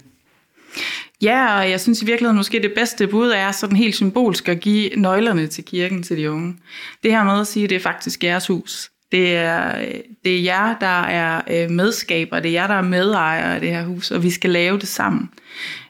Ja, 1.21 1.59
og 1.59 1.69
jeg 1.69 1.79
synes 1.79 2.01
i 2.01 2.05
virkeligheden 2.05 2.37
måske 2.37 2.61
det 2.61 2.73
bedste 2.75 3.07
bud 3.07 3.29
er 3.29 3.51
sådan 3.51 3.77
helt 3.77 3.95
symbolsk 3.95 4.49
at 4.49 4.59
give 4.59 4.89
nøglerne 4.95 5.47
til 5.47 5.63
kirken 5.63 6.03
til 6.03 6.17
de 6.17 6.31
unge. 6.31 6.55
Det 7.03 7.11
her 7.11 7.23
med 7.23 7.39
at 7.39 7.47
sige, 7.47 7.63
at 7.63 7.69
det 7.69 7.75
er 7.75 7.79
faktisk 7.79 8.23
jeres 8.23 8.47
hus. 8.47 8.91
Det 9.11 9.35
er, 9.35 9.85
det 10.25 10.37
er 10.37 10.43
jer, 10.43 10.75
der 10.79 11.01
er 11.01 11.41
øh, 11.51 11.69
medskaber, 11.69 12.39
det 12.39 12.49
er 12.49 12.53
jer, 12.53 12.67
der 12.67 12.73
er 12.73 12.81
medejere 12.81 13.55
af 13.55 13.61
det 13.61 13.69
her 13.69 13.83
hus, 13.83 14.11
og 14.11 14.23
vi 14.23 14.29
skal 14.29 14.49
lave 14.49 14.79
det 14.79 14.87
sammen. 14.87 15.29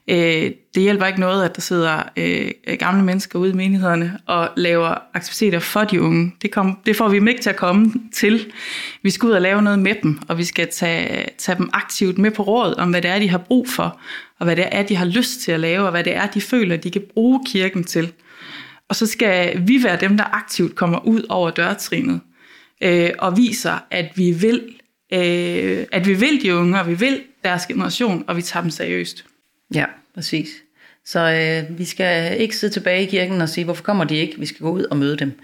Øh, 0.07 0.51
det 0.75 0.83
hjælper 0.83 1.05
ikke 1.05 1.19
noget, 1.19 1.45
at 1.45 1.55
der 1.55 1.61
sidder 1.61 2.03
øh, 2.17 2.51
gamle 2.79 3.03
mennesker 3.03 3.39
ude 3.39 3.49
i 3.49 3.53
menighederne 3.53 4.19
og 4.25 4.49
laver 4.57 4.95
aktiviteter 5.13 5.59
for 5.59 5.83
de 5.83 6.01
unge. 6.01 6.35
Det, 6.41 6.51
kom, 6.51 6.79
det 6.85 6.95
får 6.95 7.09
vi 7.09 7.15
dem 7.15 7.27
ikke 7.27 7.41
til 7.41 7.49
at 7.49 7.55
komme 7.55 7.93
til. 8.13 8.51
Vi 9.03 9.09
skal 9.09 9.27
ud 9.27 9.31
og 9.31 9.41
lave 9.41 9.61
noget 9.61 9.79
med 9.79 9.95
dem, 10.03 10.19
og 10.27 10.37
vi 10.37 10.43
skal 10.43 10.67
tage, 10.71 11.25
tage 11.37 11.57
dem 11.57 11.69
aktivt 11.73 12.17
med 12.17 12.31
på 12.31 12.43
råd 12.43 12.73
om, 12.77 12.89
hvad 12.89 13.01
det 13.01 13.11
er, 13.11 13.19
de 13.19 13.29
har 13.29 13.37
brug 13.37 13.69
for, 13.69 13.99
og 14.39 14.45
hvad 14.45 14.55
det 14.55 14.67
er, 14.71 14.83
de 14.83 14.95
har 14.95 15.05
lyst 15.05 15.41
til 15.41 15.51
at 15.51 15.59
lave, 15.59 15.85
og 15.85 15.91
hvad 15.91 16.03
det 16.03 16.15
er, 16.15 16.27
de 16.27 16.41
føler, 16.41 16.77
de 16.77 16.91
kan 16.91 17.03
bruge 17.13 17.39
kirken 17.47 17.83
til. 17.83 18.13
Og 18.89 18.95
så 18.95 19.05
skal 19.05 19.67
vi 19.67 19.83
være 19.83 19.97
dem, 19.99 20.17
der 20.17 20.35
aktivt 20.35 20.75
kommer 20.75 21.07
ud 21.07 21.25
over 21.29 21.49
dørtrinet 21.49 22.19
øh, 22.81 23.09
og 23.19 23.37
viser, 23.37 23.85
at 23.91 24.11
vi 24.15 24.31
vil 24.31 24.61
øh, 25.13 25.85
at 25.91 26.07
vi 26.07 26.13
vil 26.13 26.41
de 26.41 26.55
unge, 26.55 26.79
og 26.79 26.87
vi 26.87 26.93
vil 26.93 27.21
deres 27.43 27.65
generation, 27.65 28.23
og 28.27 28.37
vi 28.37 28.41
tager 28.41 28.61
dem 28.61 28.71
seriøst. 28.71 29.25
Ja, 29.73 29.85
præcis. 30.15 30.47
Så 31.05 31.19
øh, 31.19 31.79
vi 31.79 31.85
skal 31.85 32.41
ikke 32.41 32.55
sidde 32.55 32.73
tilbage 32.73 33.03
i 33.03 33.09
kirken 33.09 33.41
og 33.41 33.49
sige, 33.49 33.65
hvorfor 33.65 33.83
kommer 33.83 34.03
de 34.03 34.15
ikke? 34.15 34.39
Vi 34.39 34.45
skal 34.45 34.59
gå 34.59 34.71
ud 34.71 34.83
og 34.83 34.97
møde 34.97 35.17
dem. 35.17 35.39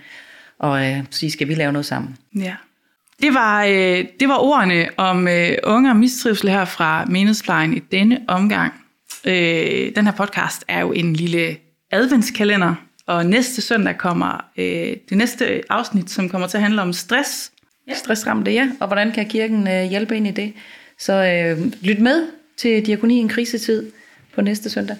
Og 0.59 0.85
øh, 0.85 1.03
sige, 1.09 1.31
skal 1.31 1.47
vi 1.47 1.53
lave 1.53 1.71
noget 1.71 1.85
sammen? 1.85 2.17
Ja. 2.35 2.55
Det 3.21 3.33
var, 3.33 3.63
øh, 3.63 4.05
det 4.19 4.27
var 4.27 4.37
ordene 4.37 4.89
om 4.97 5.27
øh, 5.27 5.57
unge 5.63 5.89
og 5.89 5.95
mistrivsel 5.95 6.49
her 6.49 6.65
fra 6.65 7.05
Menighedsplejen 7.05 7.77
i 7.77 7.79
denne 7.79 8.19
omgang. 8.27 8.73
Øh, 9.25 9.95
den 9.95 10.05
her 10.05 10.11
podcast 10.11 10.65
er 10.67 10.79
jo 10.79 10.91
en 10.91 11.13
lille 11.13 11.57
adventskalender, 11.91 12.75
og 13.07 13.25
næste 13.25 13.61
søndag 13.61 13.97
kommer 13.97 14.45
øh, 14.57 14.95
det 15.09 15.17
næste 15.17 15.61
afsnit, 15.69 16.09
som 16.09 16.29
kommer 16.29 16.47
til 16.47 16.57
at 16.57 16.63
handle 16.63 16.81
om 16.81 16.93
stress. 16.93 17.51
ja. 17.87 17.93
stressramte, 17.93 18.51
ja, 18.51 18.71
og 18.79 18.87
hvordan 18.87 19.11
kan 19.11 19.25
kirken 19.29 19.67
øh, 19.67 19.83
hjælpe 19.83 20.17
ind 20.17 20.27
i 20.27 20.31
det. 20.31 20.53
Så 20.99 21.13
øh, 21.13 21.73
lyt 21.81 21.99
med 21.99 22.27
til 22.57 22.85
Diakoni 22.85 23.15
i 23.17 23.19
en 23.19 23.29
krisetid 23.29 23.91
på 24.35 24.41
næste 24.41 24.69
søndag. 24.69 24.97